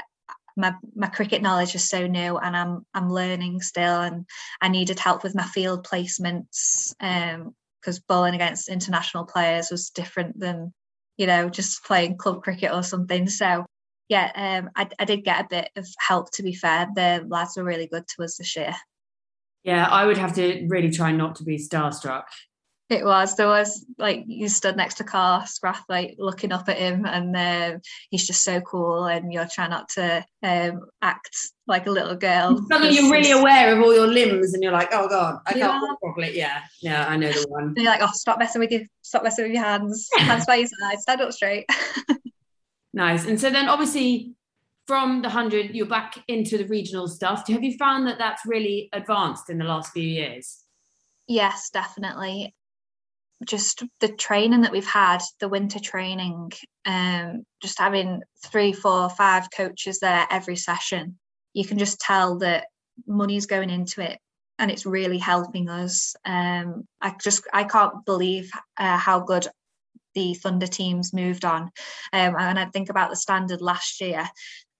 my 0.55 0.75
my 0.95 1.07
cricket 1.07 1.41
knowledge 1.41 1.75
is 1.75 1.87
so 1.87 2.07
new 2.07 2.37
and 2.37 2.55
I'm 2.55 2.85
I'm 2.93 3.11
learning 3.11 3.61
still 3.61 4.01
and 4.01 4.25
I 4.61 4.67
needed 4.69 4.99
help 4.99 5.23
with 5.23 5.35
my 5.35 5.43
field 5.43 5.85
placements 5.85 6.93
um 6.99 7.55
because 7.81 7.97
um, 7.97 8.03
bowling 8.07 8.35
against 8.35 8.69
international 8.69 9.25
players 9.25 9.69
was 9.71 9.89
different 9.89 10.39
than 10.39 10.73
you 11.17 11.27
know 11.27 11.49
just 11.49 11.83
playing 11.85 12.17
club 12.17 12.43
cricket 12.43 12.71
or 12.71 12.83
something. 12.83 13.27
So 13.27 13.65
yeah 14.09 14.31
um, 14.35 14.69
I, 14.75 14.87
I 14.99 15.05
did 15.05 15.23
get 15.23 15.45
a 15.45 15.47
bit 15.49 15.69
of 15.75 15.87
help 15.97 16.31
to 16.33 16.43
be 16.43 16.53
fair. 16.53 16.87
The 16.93 17.25
lads 17.27 17.57
were 17.57 17.63
really 17.63 17.87
good 17.87 18.07
to 18.15 18.23
us 18.23 18.37
this 18.37 18.55
year. 18.55 18.73
Yeah 19.63 19.87
I 19.87 20.05
would 20.05 20.17
have 20.17 20.35
to 20.35 20.65
really 20.69 20.91
try 20.91 21.11
not 21.11 21.35
to 21.37 21.43
be 21.43 21.57
starstruck 21.57 22.25
it 22.89 23.05
was. 23.05 23.35
There 23.35 23.47
was 23.47 23.85
like 23.97 24.23
you 24.27 24.49
stood 24.49 24.75
next 24.75 24.95
to 24.95 25.03
Carlos 25.03 25.57
Brathwaite, 25.59 25.83
like 25.89 26.15
looking 26.17 26.51
up 26.51 26.67
at 26.67 26.77
him, 26.77 27.05
and 27.05 27.35
um, 27.35 27.81
he's 28.09 28.27
just 28.27 28.43
so 28.43 28.59
cool. 28.61 29.05
And 29.05 29.31
you're 29.31 29.47
trying 29.47 29.69
not 29.69 29.89
to 29.89 30.25
um, 30.43 30.81
act 31.01 31.35
like 31.65 31.87
a 31.87 31.91
little 31.91 32.15
girl. 32.15 32.63
Suddenly, 32.69 32.95
you're 32.95 33.11
really 33.11 33.31
aware 33.31 33.75
of 33.75 33.81
all 33.81 33.93
your 33.93 34.07
limbs, 34.07 34.53
and 34.53 34.61
you're 34.61 34.73
like, 34.73 34.89
"Oh 34.91 35.07
God, 35.07 35.39
I 35.47 35.55
yeah. 35.55 35.67
can't 35.67 35.81
walk 35.81 35.99
properly." 36.01 36.37
Yeah, 36.37 36.61
yeah, 36.81 37.07
I 37.07 37.15
know 37.15 37.31
the 37.31 37.47
one. 37.49 37.67
And 37.69 37.77
you're 37.77 37.85
like, 37.85 38.01
"Oh, 38.03 38.11
stop 38.13 38.37
messing 38.37 38.59
with 38.59 38.71
you! 38.71 38.85
Stop 39.01 39.23
messing 39.23 39.45
with 39.45 39.53
your 39.53 39.63
hands. 39.63 40.09
Hands 40.17 40.45
by 40.45 40.55
your 40.55 40.67
side. 40.67 40.99
Stand 40.99 41.21
up 41.21 41.31
straight." 41.31 41.65
nice. 42.93 43.25
And 43.25 43.39
so 43.39 43.49
then, 43.49 43.69
obviously, 43.69 44.33
from 44.87 45.21
the 45.21 45.29
hundred, 45.29 45.73
you're 45.73 45.85
back 45.85 46.21
into 46.27 46.57
the 46.57 46.65
regional 46.65 47.07
stuff. 47.07 47.47
Have 47.47 47.63
you 47.63 47.77
found 47.77 48.07
that 48.07 48.17
that's 48.17 48.45
really 48.45 48.89
advanced 48.91 49.49
in 49.49 49.57
the 49.57 49.65
last 49.65 49.93
few 49.93 50.03
years? 50.03 50.59
Yes, 51.29 51.69
definitely 51.71 52.53
just 53.45 53.83
the 53.99 54.09
training 54.09 54.61
that 54.61 54.71
we've 54.71 54.85
had, 54.85 55.19
the 55.39 55.49
winter 55.49 55.79
training, 55.79 56.51
um, 56.85 57.45
just 57.61 57.79
having 57.79 58.21
three, 58.45 58.73
four, 58.73 59.09
five 59.09 59.49
coaches 59.55 59.99
there 59.99 60.27
every 60.29 60.55
session, 60.55 61.17
you 61.53 61.65
can 61.65 61.77
just 61.77 61.99
tell 61.99 62.39
that 62.39 62.67
money's 63.07 63.45
going 63.45 63.69
into 63.69 64.01
it 64.01 64.19
and 64.59 64.69
it's 64.71 64.85
really 64.85 65.17
helping 65.17 65.69
us. 65.69 66.15
Um, 66.25 66.87
I 67.01 67.15
just 67.21 67.47
I 67.53 67.63
can't 67.63 68.05
believe 68.05 68.51
uh, 68.77 68.97
how 68.97 69.19
good 69.19 69.47
the 70.15 70.33
Thunder 70.35 70.67
teams 70.67 71.13
moved 71.13 71.43
on. 71.43 71.63
Um, 72.11 72.35
and 72.37 72.59
I 72.59 72.65
think 72.65 72.89
about 72.89 73.09
the 73.09 73.15
standard 73.15 73.61
last 73.61 73.99
year, 73.99 74.27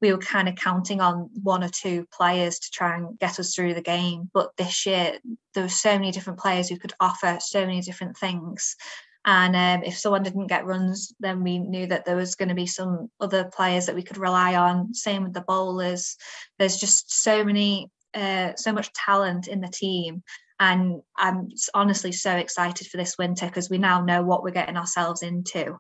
we 0.04 0.12
were 0.12 0.20
kind 0.20 0.50
of 0.50 0.56
counting 0.56 1.00
on 1.00 1.30
one 1.42 1.64
or 1.64 1.70
two 1.70 2.06
players 2.12 2.60
to 2.60 2.70
try 2.72 2.98
and 2.98 3.18
get 3.20 3.40
us 3.40 3.56
through 3.56 3.74
the 3.74 3.82
game. 3.82 4.30
But 4.34 4.52
this 4.58 4.86
year, 4.86 5.18
there 5.54 5.64
were 5.64 5.70
so 5.70 5.94
many 5.94 6.12
different 6.12 6.40
players 6.40 6.68
who 6.68 6.78
could 6.78 6.92
offer 7.00 7.38
so 7.40 7.66
many 7.66 7.80
different 7.80 8.18
things. 8.18 8.76
And 9.24 9.56
um, 9.56 9.84
if 9.86 9.98
someone 9.98 10.22
didn't 10.22 10.48
get 10.48 10.66
runs, 10.66 11.14
then 11.22 11.42
we 11.42 11.58
knew 11.58 11.88
that 11.88 12.04
there 12.04 12.18
was 12.18 12.36
going 12.36 12.50
to 12.50 12.56
be 12.56 12.68
some 12.68 13.10
other 13.22 13.46
players 13.46 13.86
that 13.86 13.96
we 13.96 14.04
could 14.04 14.18
rely 14.18 14.56
on. 14.56 14.94
Same 14.94 15.24
with 15.24 15.32
the 15.32 15.46
bowlers. 15.48 16.18
There's 16.60 16.76
just 16.78 17.24
so 17.24 17.46
many, 17.46 17.90
uh, 18.14 18.56
so 18.58 18.74
much 18.74 18.92
talent 18.92 19.48
in 19.48 19.62
the 19.62 19.70
team. 19.70 20.22
And 20.60 21.02
I'm 21.16 21.48
honestly 21.74 22.12
so 22.12 22.36
excited 22.36 22.88
for 22.88 22.98
this 22.98 23.18
winter 23.18 23.46
because 23.46 23.70
we 23.70 23.78
now 23.78 24.04
know 24.04 24.22
what 24.22 24.44
we're 24.44 24.52
getting 24.52 24.76
ourselves 24.76 25.24
into. 25.24 25.78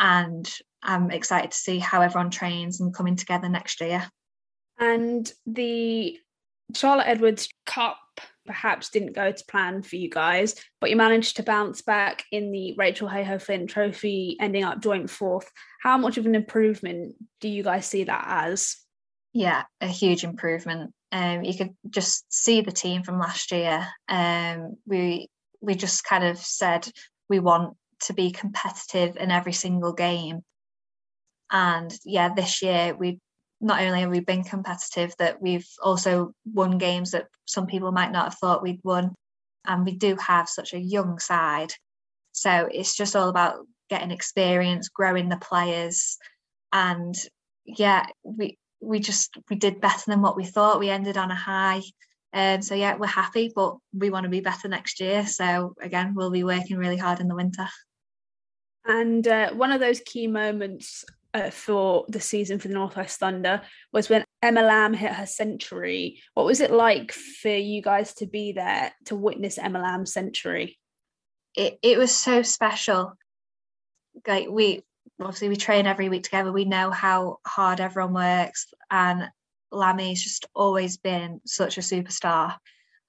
And 0.00 0.52
I'm 0.82 1.10
excited 1.10 1.50
to 1.52 1.56
see 1.56 1.78
how 1.78 2.00
everyone 2.00 2.30
trains 2.30 2.80
and 2.80 2.94
coming 2.94 3.16
together 3.16 3.48
next 3.48 3.80
year. 3.80 4.08
And 4.78 5.30
the 5.46 6.18
Charlotte 6.74 7.08
Edwards 7.08 7.48
Cup 7.66 7.98
perhaps 8.46 8.90
didn't 8.90 9.12
go 9.12 9.30
to 9.30 9.44
plan 9.46 9.82
for 9.82 9.96
you 9.96 10.10
guys, 10.10 10.56
but 10.80 10.90
you 10.90 10.96
managed 10.96 11.36
to 11.36 11.42
bounce 11.42 11.82
back 11.82 12.24
in 12.32 12.50
the 12.50 12.74
Rachel 12.76 13.08
Heyhoe 13.08 13.38
Flint 13.38 13.70
Trophy, 13.70 14.36
ending 14.40 14.64
up 14.64 14.80
joint 14.80 15.08
fourth. 15.08 15.50
How 15.80 15.96
much 15.96 16.18
of 16.18 16.26
an 16.26 16.34
improvement 16.34 17.14
do 17.40 17.48
you 17.48 17.62
guys 17.62 17.86
see 17.86 18.04
that 18.04 18.24
as? 18.26 18.76
Yeah, 19.32 19.62
a 19.80 19.86
huge 19.86 20.24
improvement. 20.24 20.92
Um, 21.12 21.44
you 21.44 21.56
could 21.56 21.74
just 21.88 22.32
see 22.32 22.62
the 22.62 22.72
team 22.72 23.02
from 23.02 23.18
last 23.18 23.52
year. 23.52 23.86
Um, 24.08 24.76
we 24.86 25.28
we 25.60 25.74
just 25.74 26.04
kind 26.04 26.24
of 26.24 26.38
said 26.38 26.88
we 27.28 27.38
want 27.38 27.76
to 28.00 28.14
be 28.14 28.32
competitive 28.32 29.16
in 29.16 29.30
every 29.30 29.52
single 29.52 29.92
game 29.92 30.42
and 31.52 31.92
yeah, 32.04 32.34
this 32.34 32.62
year 32.62 32.96
we 32.98 33.20
not 33.60 33.80
only 33.80 34.00
have 34.00 34.10
we 34.10 34.20
been 34.20 34.42
competitive, 34.42 35.14
that 35.18 35.40
we've 35.40 35.68
also 35.80 36.32
won 36.44 36.78
games 36.78 37.12
that 37.12 37.28
some 37.44 37.66
people 37.66 37.92
might 37.92 38.10
not 38.10 38.24
have 38.24 38.38
thought 38.38 38.62
we'd 38.62 38.80
won. 38.82 39.14
And 39.64 39.84
we 39.84 39.92
do 39.94 40.16
have 40.16 40.48
such 40.48 40.74
a 40.74 40.80
young 40.80 41.20
side. 41.20 41.72
So 42.32 42.68
it's 42.72 42.96
just 42.96 43.14
all 43.14 43.28
about 43.28 43.64
getting 43.88 44.10
experience, 44.10 44.88
growing 44.88 45.28
the 45.28 45.36
players. 45.36 46.18
And 46.72 47.14
yeah, 47.64 48.06
we 48.24 48.58
we 48.80 48.98
just 48.98 49.36
we 49.48 49.54
did 49.54 49.80
better 49.80 50.02
than 50.08 50.22
what 50.22 50.36
we 50.36 50.44
thought. 50.44 50.80
We 50.80 50.90
ended 50.90 51.16
on 51.16 51.30
a 51.30 51.36
high. 51.36 51.82
Um, 52.32 52.62
so 52.62 52.74
yeah, 52.74 52.96
we're 52.96 53.06
happy, 53.06 53.52
but 53.54 53.76
we 53.92 54.10
want 54.10 54.24
to 54.24 54.30
be 54.30 54.40
better 54.40 54.66
next 54.66 54.98
year. 54.98 55.24
So 55.26 55.74
again, 55.80 56.14
we'll 56.16 56.30
be 56.32 56.42
working 56.42 56.78
really 56.78 56.96
hard 56.96 57.20
in 57.20 57.28
the 57.28 57.36
winter. 57.36 57.68
And 58.84 59.28
uh, 59.28 59.52
one 59.52 59.70
of 59.70 59.78
those 59.80 60.00
key 60.00 60.26
moments 60.26 61.04
uh, 61.34 61.50
for 61.50 62.04
the 62.08 62.20
season 62.20 62.58
for 62.58 62.68
the 62.68 62.74
Northwest 62.74 63.18
Thunder 63.20 63.62
was 63.92 64.08
when 64.08 64.24
Emma 64.42 64.62
Lamb 64.62 64.94
hit 64.94 65.12
her 65.12 65.26
century. 65.26 66.20
What 66.34 66.46
was 66.46 66.60
it 66.60 66.70
like 66.70 67.12
for 67.12 67.48
you 67.48 67.80
guys 67.82 68.14
to 68.14 68.26
be 68.26 68.52
there 68.52 68.92
to 69.06 69.16
witness 69.16 69.58
Emma 69.58 69.80
Lamb's 69.80 70.12
century? 70.12 70.78
It 71.54 71.78
it 71.82 71.98
was 71.98 72.14
so 72.14 72.42
special. 72.42 73.14
Like 74.26 74.48
we 74.50 74.82
obviously 75.20 75.48
we 75.48 75.56
train 75.56 75.86
every 75.86 76.08
week 76.08 76.24
together. 76.24 76.52
We 76.52 76.64
know 76.64 76.90
how 76.90 77.38
hard 77.46 77.80
everyone 77.80 78.14
works, 78.14 78.66
and 78.90 79.28
Lammy's 79.70 80.22
just 80.22 80.46
always 80.54 80.96
been 80.98 81.40
such 81.46 81.78
a 81.78 81.82
superstar. 81.82 82.56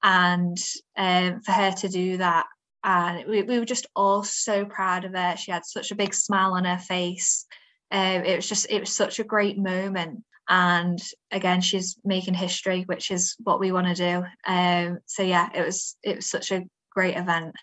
And 0.05 0.57
um, 0.97 1.41
for 1.41 1.53
her 1.53 1.71
to 1.71 1.87
do 1.87 2.17
that, 2.17 2.45
and 2.83 3.25
we, 3.27 3.43
we 3.43 3.59
were 3.59 3.65
just 3.65 3.87
all 3.95 4.23
so 4.23 4.65
proud 4.65 5.05
of 5.05 5.13
her. 5.13 5.37
She 5.37 5.51
had 5.51 5.65
such 5.65 5.91
a 5.91 5.95
big 5.95 6.13
smile 6.13 6.53
on 6.53 6.65
her 6.65 6.77
face 6.77 7.45
um, 7.91 8.25
it 8.25 8.35
was 8.35 8.47
just 8.47 8.67
it 8.69 8.79
was 8.79 8.95
such 8.95 9.19
a 9.19 9.23
great 9.23 9.57
moment. 9.57 10.23
And 10.49 10.99
again 11.31 11.61
she's 11.61 11.97
making 12.03 12.33
history 12.33 12.83
which 12.85 13.11
is 13.11 13.35
what 13.43 13.59
we 13.59 13.71
want 13.71 13.87
to 13.87 13.93
do. 13.95 14.25
Um, 14.51 14.99
so 15.05 15.23
yeah 15.23 15.49
it 15.53 15.65
was 15.65 15.95
it 16.03 16.17
was 16.17 16.29
such 16.29 16.51
a 16.51 16.63
great 16.91 17.15
event. 17.15 17.55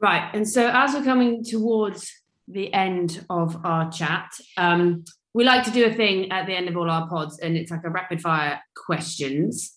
Right 0.00 0.30
and 0.34 0.48
so 0.48 0.70
as 0.72 0.94
we're 0.94 1.04
coming 1.04 1.44
towards 1.44 2.12
the 2.48 2.72
end 2.72 3.24
of 3.30 3.64
our 3.64 3.90
chat 3.90 4.30
um, 4.56 5.04
we 5.32 5.44
like 5.44 5.64
to 5.64 5.70
do 5.70 5.86
a 5.86 5.94
thing 5.94 6.32
at 6.32 6.46
the 6.46 6.54
end 6.54 6.68
of 6.68 6.76
all 6.76 6.90
our 6.90 7.08
pods 7.08 7.38
and 7.38 7.56
it's 7.56 7.70
like 7.70 7.84
a 7.84 7.90
rapid 7.90 8.20
fire 8.20 8.60
questions. 8.76 9.76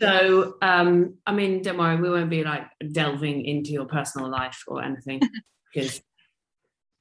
So 0.00 0.54
um, 0.62 1.14
i 1.24 1.32
mean 1.32 1.62
don't 1.62 1.78
worry 1.78 1.94
we 1.94 2.10
won't 2.10 2.28
be 2.28 2.42
like 2.42 2.66
delving 2.90 3.44
into 3.44 3.70
your 3.70 3.84
personal 3.84 4.28
life 4.28 4.64
or 4.66 4.82
anything 4.82 5.20
because 5.72 6.02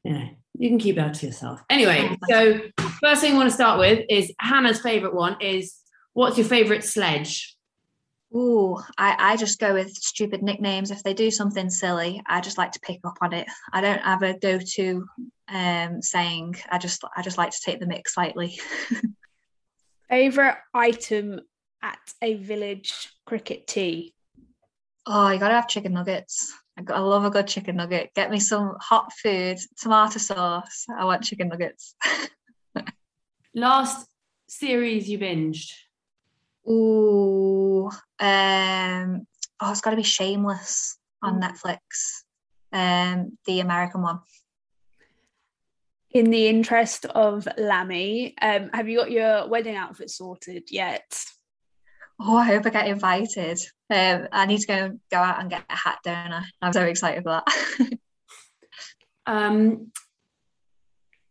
yeah, 0.09 0.29
you 0.57 0.69
can 0.69 0.79
keep 0.79 0.95
that 0.95 1.13
to 1.13 1.27
yourself. 1.27 1.61
Anyway, 1.69 2.17
so 2.27 2.59
first 2.99 3.21
thing 3.21 3.33
I 3.33 3.37
want 3.37 3.49
to 3.49 3.53
start 3.53 3.77
with 3.77 4.05
is 4.09 4.33
Hannah's 4.39 4.81
favorite 4.81 5.13
one 5.13 5.37
is 5.39 5.75
what's 6.13 6.35
your 6.35 6.47
favorite 6.47 6.83
sledge? 6.83 7.55
Ooh, 8.35 8.77
I, 8.97 9.33
I 9.33 9.37
just 9.37 9.59
go 9.59 9.75
with 9.75 9.93
stupid 9.93 10.41
nicknames. 10.41 10.89
If 10.89 11.03
they 11.03 11.13
do 11.13 11.29
something 11.29 11.69
silly, 11.69 12.23
I 12.25 12.41
just 12.41 12.57
like 12.57 12.71
to 12.71 12.79
pick 12.79 12.99
up 13.03 13.19
on 13.21 13.33
it. 13.33 13.47
I 13.71 13.81
don't 13.81 14.01
have 14.01 14.23
a 14.23 14.37
go-to 14.37 15.07
um, 15.47 16.01
saying. 16.01 16.55
I 16.71 16.79
just 16.79 17.03
I 17.15 17.21
just 17.21 17.37
like 17.37 17.51
to 17.51 17.61
take 17.63 17.79
the 17.79 17.87
mix 17.87 18.15
slightly. 18.15 18.59
favorite 20.09 20.57
item 20.73 21.39
at 21.83 21.99
a 22.23 22.33
village 22.33 23.09
cricket 23.27 23.67
tea? 23.67 24.15
Oh, 25.05 25.29
you 25.29 25.39
gotta 25.39 25.53
have 25.53 25.67
chicken 25.67 25.93
nuggets. 25.93 26.51
I 26.87 26.99
love 26.99 27.25
a 27.25 27.29
good 27.29 27.47
chicken 27.47 27.77
nugget. 27.77 28.13
Get 28.15 28.31
me 28.31 28.39
some 28.39 28.75
hot 28.79 29.11
food, 29.13 29.57
tomato 29.77 30.19
sauce. 30.19 30.85
I 30.97 31.05
want 31.05 31.23
chicken 31.23 31.49
nuggets. 31.49 31.95
Last 33.55 34.07
series 34.47 35.09
you 35.09 35.19
binged? 35.19 35.71
Ooh, 36.69 37.89
um, 38.19 39.27
oh, 39.59 39.71
it's 39.71 39.81
got 39.81 39.91
to 39.91 39.95
be 39.95 40.03
Shameless 40.03 40.97
on 41.23 41.41
mm. 41.41 41.49
Netflix. 41.49 42.23
um, 42.71 43.37
the 43.45 43.59
American 43.59 44.01
one. 44.01 44.19
In 46.11 46.31
the 46.31 46.47
interest 46.47 47.05
of 47.05 47.47
Lammy, 47.57 48.35
um, 48.41 48.69
have 48.73 48.89
you 48.89 48.97
got 48.97 49.11
your 49.11 49.47
wedding 49.47 49.75
outfit 49.75 50.09
sorted 50.09 50.71
yet? 50.71 51.23
Oh, 52.19 52.35
I 52.35 52.45
hope 52.45 52.65
I 52.65 52.69
get 52.69 52.87
invited. 52.87 53.59
Um, 53.89 54.27
I 54.31 54.45
need 54.45 54.59
to 54.59 54.67
go 54.67 54.99
go 55.09 55.17
out 55.17 55.39
and 55.39 55.49
get 55.49 55.63
a 55.69 55.75
hat, 55.75 55.99
don't 56.03 56.33
I? 56.33 56.43
I'm 56.61 56.73
so 56.73 56.83
excited 56.83 57.23
for 57.23 57.41
that. 57.45 57.89
um, 59.25 59.91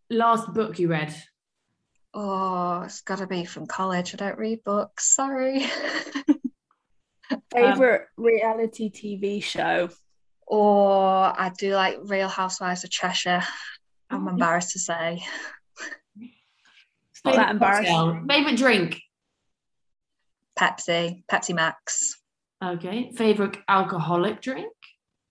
last 0.08 0.52
book 0.54 0.78
you 0.78 0.88
read? 0.88 1.14
Oh, 2.14 2.82
it's 2.86 3.02
got 3.02 3.18
to 3.18 3.26
be 3.26 3.44
from 3.44 3.66
college. 3.66 4.14
I 4.14 4.16
don't 4.16 4.38
read 4.38 4.64
books. 4.64 5.14
Sorry. 5.14 5.66
Favorite 7.52 8.08
um, 8.16 8.24
reality 8.24 8.90
TV 8.90 9.42
show? 9.42 9.90
Or 10.46 11.38
I 11.38 11.52
do 11.58 11.74
like 11.74 11.98
Real 12.04 12.28
Housewives 12.28 12.84
of 12.84 12.90
Cheshire. 12.90 13.42
I'm 14.08 14.26
oh, 14.26 14.30
embarrassed 14.30 14.72
to 14.72 14.78
say. 14.78 15.22
It's 16.18 17.24
not 17.24 17.36
that 17.36 17.50
embarrassing. 17.50 18.26
Favorite 18.26 18.56
drink? 18.56 19.02
Pepsi, 20.58 21.22
Pepsi 21.30 21.54
Max. 21.54 22.20
Okay. 22.62 23.12
Favorite 23.12 23.58
alcoholic 23.68 24.40
drink? 24.40 24.72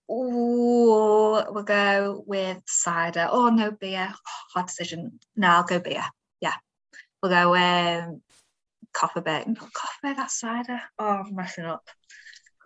Oh, 0.09 1.43
we'll 1.51 1.63
go 1.63 2.23
with 2.25 2.61
cider. 2.65 3.27
Oh 3.29 3.49
no, 3.49 3.71
beer. 3.71 4.07
Oh, 4.09 4.31
hard 4.53 4.67
decision. 4.67 5.19
No, 5.35 5.49
I'll 5.49 5.63
go 5.63 5.79
beer. 5.79 6.05
Yeah, 6.39 6.53
we'll 7.21 7.31
go 7.31 7.55
um, 7.55 8.21
coffee 8.93 9.19
bag. 9.19 9.47
No, 9.47 9.67
coffee. 9.73 10.15
That's 10.15 10.39
cider. 10.39 10.79
Oh, 10.97 11.23
I'm 11.25 11.35
messing 11.35 11.65
up. 11.65 11.83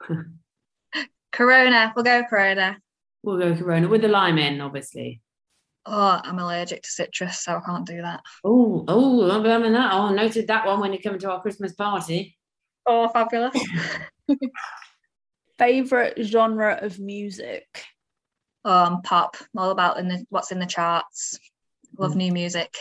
Corona. 1.32 1.94
We'll 1.96 2.06
go 2.06 2.24
Corona. 2.30 2.78
We'll 3.24 3.40
go 3.40 3.56
Corona 3.56 3.88
with 3.88 4.02
the 4.02 4.08
lime 4.08 4.38
in, 4.38 4.62
obviously. 4.62 5.22
Oh, 5.88 6.22
I'm 6.24 6.38
allergic 6.38 6.84
to 6.84 6.90
citrus, 6.90 7.44
so 7.44 7.58
I 7.58 7.62
can't 7.66 7.88
do 7.88 8.04
that. 8.04 8.22
Oh, 8.44 8.86
oh, 8.88 9.32
I'm 9.32 9.44
that. 9.74 9.94
Oh, 9.94 10.02
I 10.04 10.14
noted 10.14 10.46
that 10.48 10.68
one 10.68 10.80
when 10.80 10.94
you 10.94 11.00
come 11.00 11.18
to 11.18 11.32
our 11.32 11.42
Christmas 11.42 11.74
party. 11.74 12.38
Oh, 12.86 13.10
fabulous. 13.10 13.58
Favorite 15.58 16.18
genre 16.24 16.80
of 16.82 17.00
music? 17.00 17.86
Um, 18.66 19.02
pop. 19.04 19.38
All 19.58 19.72
about 19.72 20.00
in 20.00 20.08
the, 20.08 20.26
what's 20.30 20.52
in 20.52 20.60
the 20.60 20.66
charts. 20.66 21.40
Love 21.98 22.14
mm. 22.14 22.18
new 22.18 22.32
music. 22.32 22.76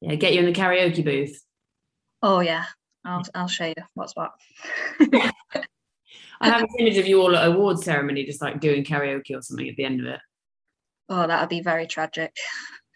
Yeah, 0.00 0.14
get 0.14 0.34
you 0.34 0.40
in 0.40 0.46
the 0.46 0.52
karaoke 0.52 1.04
booth. 1.04 1.42
Oh 2.22 2.40
yeah, 2.40 2.64
I'll 3.04 3.22
I'll 3.34 3.48
show 3.48 3.66
you 3.66 3.74
what's 3.94 4.14
what. 4.14 4.32
I 6.40 6.50
have 6.50 6.62
an 6.62 6.68
image 6.78 6.98
of 6.98 7.06
you 7.06 7.20
all 7.20 7.34
at 7.34 7.48
awards 7.48 7.84
ceremony, 7.84 8.24
just 8.24 8.42
like 8.42 8.60
doing 8.60 8.84
karaoke 8.84 9.36
or 9.36 9.42
something 9.42 9.68
at 9.68 9.76
the 9.76 9.84
end 9.84 10.00
of 10.00 10.06
it. 10.06 10.20
Oh, 11.08 11.26
that 11.26 11.40
would 11.40 11.48
be 11.48 11.62
very 11.62 11.86
tragic. 11.86 12.36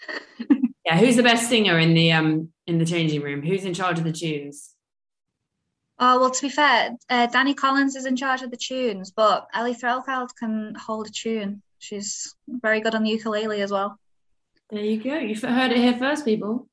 yeah, 0.85 0.96
who's 0.96 1.16
the 1.16 1.22
best 1.22 1.48
singer 1.48 1.79
in 1.79 1.94
the 1.94 2.12
um 2.12 2.51
in 2.66 2.79
the 2.79 2.87
changing 2.87 3.22
room? 3.22 3.42
Who's 3.42 3.64
in 3.64 3.75
charge 3.75 3.98
of 3.98 4.05
the 4.05 4.12
tunes? 4.12 4.75
Oh 5.98 6.20
well, 6.20 6.31
to 6.31 6.42
be 6.42 6.48
fair, 6.48 6.96
uh, 7.11 7.26
Danny 7.26 7.55
Collins 7.55 7.96
is 7.96 8.07
in 8.07 8.16
charge 8.16 8.42
of 8.42 8.50
the 8.50 8.57
tunes, 8.57 9.12
but 9.12 9.46
Ellie 9.55 9.74
Threlkeld 9.74 10.31
can 10.38 10.74
hold 10.74 11.07
a 11.07 11.11
tune. 11.11 11.62
She's 11.78 12.35
very 12.48 12.81
good 12.81 12.94
on 12.94 13.02
the 13.02 13.11
ukulele 13.11 13.61
as 13.61 13.70
well. 13.70 13.98
There 14.70 14.83
you 14.83 15.02
go. 15.02 15.18
You've 15.18 15.42
heard 15.42 15.72
it 15.72 15.78
here 15.78 15.96
first, 15.96 16.24
people. 16.24 16.68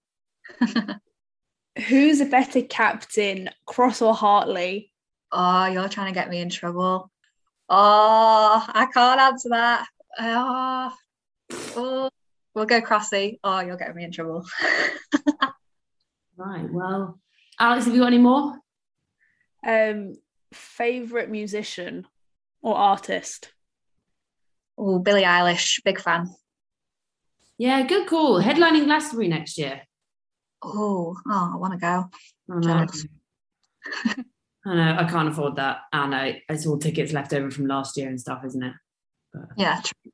Who's 1.87 2.21
a 2.21 2.25
better 2.25 2.61
captain, 2.61 3.49
Cross 3.65 4.01
or 4.01 4.13
Hartley? 4.13 4.91
Oh, 5.31 5.65
you're 5.65 5.89
trying 5.89 6.13
to 6.13 6.19
get 6.19 6.29
me 6.29 6.39
in 6.39 6.49
trouble. 6.49 7.11
Oh, 7.69 8.65
I 8.67 8.87
can't 8.93 9.19
answer 9.19 9.49
that. 9.49 9.87
Oh, 10.17 10.91
oh. 11.75 12.09
we'll 12.55 12.65
go 12.65 12.81
Crossy. 12.81 13.39
Oh, 13.43 13.59
you're 13.59 13.77
getting 13.77 13.95
me 13.95 14.03
in 14.03 14.11
trouble. 14.11 14.45
right. 16.37 16.67
Well, 16.71 17.19
Alex, 17.59 17.85
have 17.85 17.93
you 17.93 18.01
got 18.01 18.07
any 18.07 18.17
more? 18.17 18.57
Um, 19.65 20.17
favorite 20.53 21.29
musician 21.29 22.07
or 22.61 22.75
artist? 22.75 23.51
Oh, 24.77 24.99
Billie 24.99 25.23
Eilish, 25.23 25.83
big 25.83 25.99
fan. 25.99 26.29
Yeah, 27.57 27.85
good 27.85 28.07
call. 28.07 28.41
Headlining 28.41 28.85
Glastonbury 28.85 29.27
next 29.27 29.57
year. 29.57 29.81
Oh, 30.63 31.15
oh, 31.27 31.51
I 31.53 31.57
want 31.57 31.73
to 31.73 31.79
go. 31.79 32.09
I 32.49 32.59
know. 32.59 32.87
I 34.65 34.75
know. 34.75 34.97
I 34.99 35.03
can't 35.03 35.29
afford 35.29 35.57
that. 35.57 35.79
And 35.91 36.15
I. 36.15 36.43
It's 36.47 36.65
all 36.65 36.77
tickets 36.77 37.11
left 37.11 37.33
over 37.33 37.51
from 37.51 37.67
last 37.67 37.97
year 37.97 38.07
and 38.07 38.19
stuff, 38.19 38.43
isn't 38.45 38.63
it? 38.63 38.73
But... 39.33 39.43
Yeah. 39.57 39.81
True. 39.81 40.11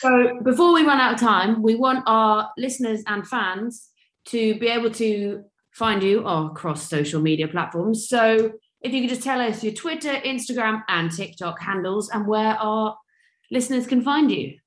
So 0.00 0.40
before 0.42 0.74
we 0.74 0.84
run 0.84 0.98
out 0.98 1.14
of 1.14 1.20
time, 1.20 1.62
we 1.62 1.76
want 1.76 2.02
our 2.06 2.50
listeners 2.58 3.02
and 3.06 3.26
fans 3.26 3.88
to 4.26 4.58
be 4.58 4.66
able 4.66 4.90
to 4.90 5.44
find 5.72 6.02
you 6.02 6.26
across 6.26 6.88
social 6.88 7.20
media 7.20 7.46
platforms. 7.46 8.08
So 8.08 8.52
if 8.82 8.92
you 8.92 9.00
could 9.00 9.10
just 9.10 9.22
tell 9.22 9.40
us 9.40 9.62
your 9.62 9.72
Twitter, 9.72 10.12
Instagram, 10.12 10.82
and 10.88 11.10
TikTok 11.10 11.60
handles 11.60 12.10
and 12.10 12.26
where 12.26 12.54
our 12.54 12.96
listeners 13.50 13.86
can 13.86 14.02
find 14.02 14.30
you. 14.30 14.58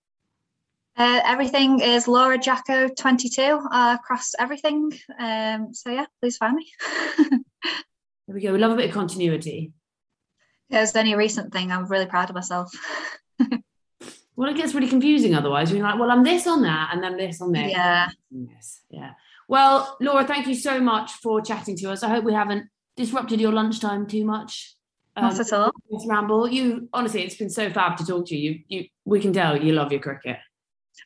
Uh, 0.98 1.20
everything 1.26 1.82
is 1.82 2.08
Laura 2.08 2.38
Jacko 2.38 2.88
22 2.88 3.42
uh, 3.42 3.98
across 4.00 4.32
everything. 4.40 4.92
Um, 5.20 5.74
so, 5.74 5.90
yeah, 5.90 6.06
please 6.22 6.38
find 6.38 6.56
me. 6.56 6.72
there 7.28 8.34
we 8.34 8.42
go. 8.42 8.54
We 8.54 8.60
love 8.60 8.72
a 8.72 8.76
bit 8.76 8.90
of 8.90 8.96
continuity. 8.96 9.74
Yeah, 10.70 10.84
it's 10.84 10.96
only 10.96 11.14
a 11.14 11.18
recent 11.18 11.52
thing. 11.52 11.72
I'm 11.72 11.86
really 11.88 12.06
proud 12.06 12.30
of 12.30 12.36
myself. 12.36 12.72
well, 14.36 14.50
it 14.50 14.56
gets 14.56 14.74
really 14.74 14.88
confusing 14.88 15.36
otherwise. 15.36 15.72
You're 15.72 15.84
like, 15.84 16.00
well, 16.00 16.10
I'm 16.12 16.24
this 16.24 16.48
on 16.48 16.62
that, 16.62 16.92
and 16.94 17.04
then 17.04 17.18
this 17.18 17.42
on 17.42 17.52
this. 17.52 17.72
Yeah. 17.72 18.08
Yes. 18.32 18.82
Yeah. 18.90 19.12
Well, 19.50 19.98
Laura, 20.00 20.26
thank 20.26 20.48
you 20.48 20.56
so 20.56 20.80
much 20.80 21.12
for 21.12 21.42
chatting 21.42 21.76
to 21.78 21.92
us. 21.92 22.04
I 22.04 22.10
hope 22.10 22.24
we 22.24 22.34
haven't 22.34 22.68
disrupted 22.96 23.42
your 23.42 23.52
lunchtime 23.52 24.08
too 24.08 24.26
much. 24.26 24.76
Um, 25.16 25.26
Not 25.26 25.40
at 25.40 25.54
all. 25.54 25.72
Ramble. 26.06 26.50
You 26.50 26.90
honestly, 26.94 27.24
it's 27.24 27.36
been 27.36 27.50
so 27.50 27.70
fab 27.70 27.98
to 27.98 28.06
talk 28.06 28.28
to 28.28 28.36
you. 28.36 28.52
You, 28.52 28.80
you, 28.80 28.88
we 29.06 29.20
can 29.20 29.32
tell 29.32 29.62
you 29.62 29.74
love 29.74 29.92
your 29.92 30.02
cricket. 30.02 30.38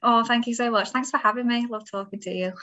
Oh, 0.02 0.23
thank 0.23 0.47
you 0.47 0.56
so 0.56 0.71
much. 0.71 0.89
Thanks 0.89 1.12
for 1.12 1.17
having 1.17 1.47
me. 1.47 1.67
Love 1.69 1.89
talking 1.89 2.19
to 2.21 2.32
you. 2.32 2.54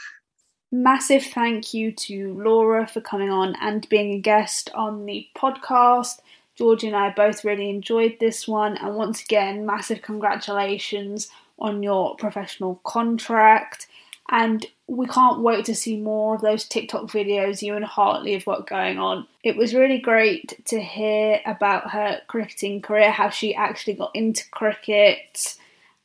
Massive 0.73 1.23
thank 1.23 1.73
you 1.75 1.93
to 1.93 2.35
Laura 2.43 2.87
for 2.87 3.01
coming 3.01 3.31
on 3.31 3.55
and 3.61 3.89
being 3.89 4.15
a 4.15 4.21
guest 4.21 4.71
on 4.75 5.07
the 5.07 5.29
podcast. 5.37 6.19
Georgie 6.57 6.89
and 6.89 6.97
I 6.97 7.11
both 7.11 7.45
really 7.45 7.69
enjoyed 7.69 8.17
this 8.19 8.49
one, 8.49 8.77
and 8.79 8.97
once 8.97 9.23
again, 9.23 9.67
massive 9.67 10.03
congratulations 10.03 11.29
on 11.59 11.83
your 11.83 12.17
professional 12.17 12.81
contract 12.85 13.87
and 14.31 14.67
we 14.89 15.07
can't 15.07 15.41
wait 15.41 15.65
to 15.67 15.75
see 15.75 15.97
more 15.97 16.35
of 16.35 16.41
those 16.41 16.65
TikTok 16.65 17.05
videos 17.05 17.63
you 17.63 17.75
and 17.75 17.85
Hartley 17.85 18.33
have 18.33 18.45
got 18.45 18.69
going 18.69 18.99
on. 18.99 19.27
It 19.43 19.57
was 19.57 19.75
really 19.75 19.99
great 19.99 20.65
to 20.67 20.81
hear 20.81 21.41
about 21.45 21.91
her 21.91 22.21
cricketing 22.27 22.83
career, 22.83 23.11
how 23.11 23.31
she 23.31 23.55
actually 23.55 23.95
got 23.95 24.15
into 24.15 24.49
cricket, 24.51 25.57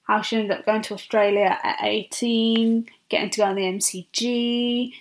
how 0.04 0.22
she 0.22 0.38
ended 0.38 0.52
up 0.58 0.66
going 0.66 0.82
to 0.84 0.94
Australia 0.94 1.58
at 1.64 1.80
18, 1.82 2.88
getting 3.10 3.30
to 3.30 3.38
go 3.38 3.46
on 3.46 3.56
the 3.56 3.62
MCG, 3.64 4.94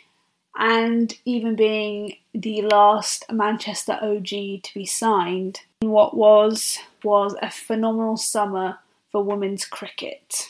and 0.58 1.14
even 1.24 1.56
being 1.56 2.16
the 2.34 2.62
last 2.62 3.24
Manchester 3.30 3.98
OG 4.00 4.28
to 4.28 4.70
be 4.74 4.86
signed. 4.86 5.60
in 5.80 5.90
What 5.90 6.16
was 6.16 6.78
was 7.02 7.34
a 7.40 7.50
phenomenal 7.50 8.16
summer 8.16 8.78
for 9.10 9.22
women's 9.22 9.64
cricket. 9.64 10.48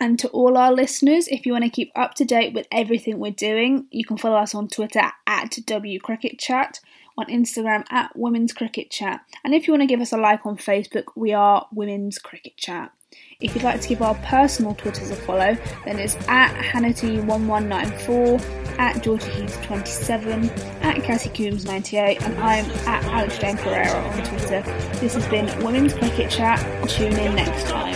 And 0.00 0.18
to 0.18 0.28
all 0.28 0.58
our 0.58 0.72
listeners, 0.72 1.28
if 1.28 1.46
you 1.46 1.52
want 1.52 1.64
to 1.64 1.70
keep 1.70 1.92
up 1.94 2.14
to 2.14 2.24
date 2.24 2.52
with 2.52 2.66
everything 2.72 3.18
we're 3.18 3.30
doing, 3.30 3.86
you 3.90 4.04
can 4.04 4.16
follow 4.16 4.36
us 4.36 4.54
on 4.54 4.68
Twitter 4.68 5.12
at 5.26 5.58
W 5.66 6.00
Cricket 6.00 6.38
Chat, 6.38 6.80
on 7.16 7.26
Instagram 7.26 7.84
at 7.90 8.16
Women's 8.16 8.52
Cricket 8.52 8.90
Chat, 8.90 9.20
and 9.44 9.54
if 9.54 9.66
you 9.66 9.72
want 9.72 9.82
to 9.82 9.86
give 9.86 10.00
us 10.00 10.12
a 10.12 10.16
like 10.16 10.44
on 10.44 10.56
Facebook, 10.56 11.04
we 11.14 11.32
are 11.32 11.68
Women's 11.72 12.18
Cricket 12.18 12.56
Chat. 12.56 12.90
If 13.40 13.54
you'd 13.54 13.62
like 13.62 13.80
to 13.80 13.88
give 13.88 14.02
our 14.02 14.16
personal 14.16 14.74
Twitters 14.74 15.10
a 15.10 15.16
follow, 15.16 15.56
then 15.84 16.00
it's 16.00 16.16
at 16.28 16.52
Hannity1194, 16.56 18.78
at 18.78 19.00
Georgie 19.02 19.26
Heath27, 19.26 20.82
at 20.82 21.02
Cassie 21.04 21.30
Coombs98, 21.30 22.22
and 22.22 22.36
I'm 22.38 22.64
at 22.88 23.04
Alex 23.04 23.38
Jane 23.38 23.56
Pereira 23.56 23.96
on 23.96 24.24
Twitter. 24.24 24.62
This 24.98 25.14
has 25.14 25.26
been 25.28 25.46
Women's 25.64 25.94
Cricket 25.94 26.28
Chat. 26.30 26.58
Tune 26.88 27.12
in 27.12 27.36
next 27.36 27.68
time. 27.68 27.94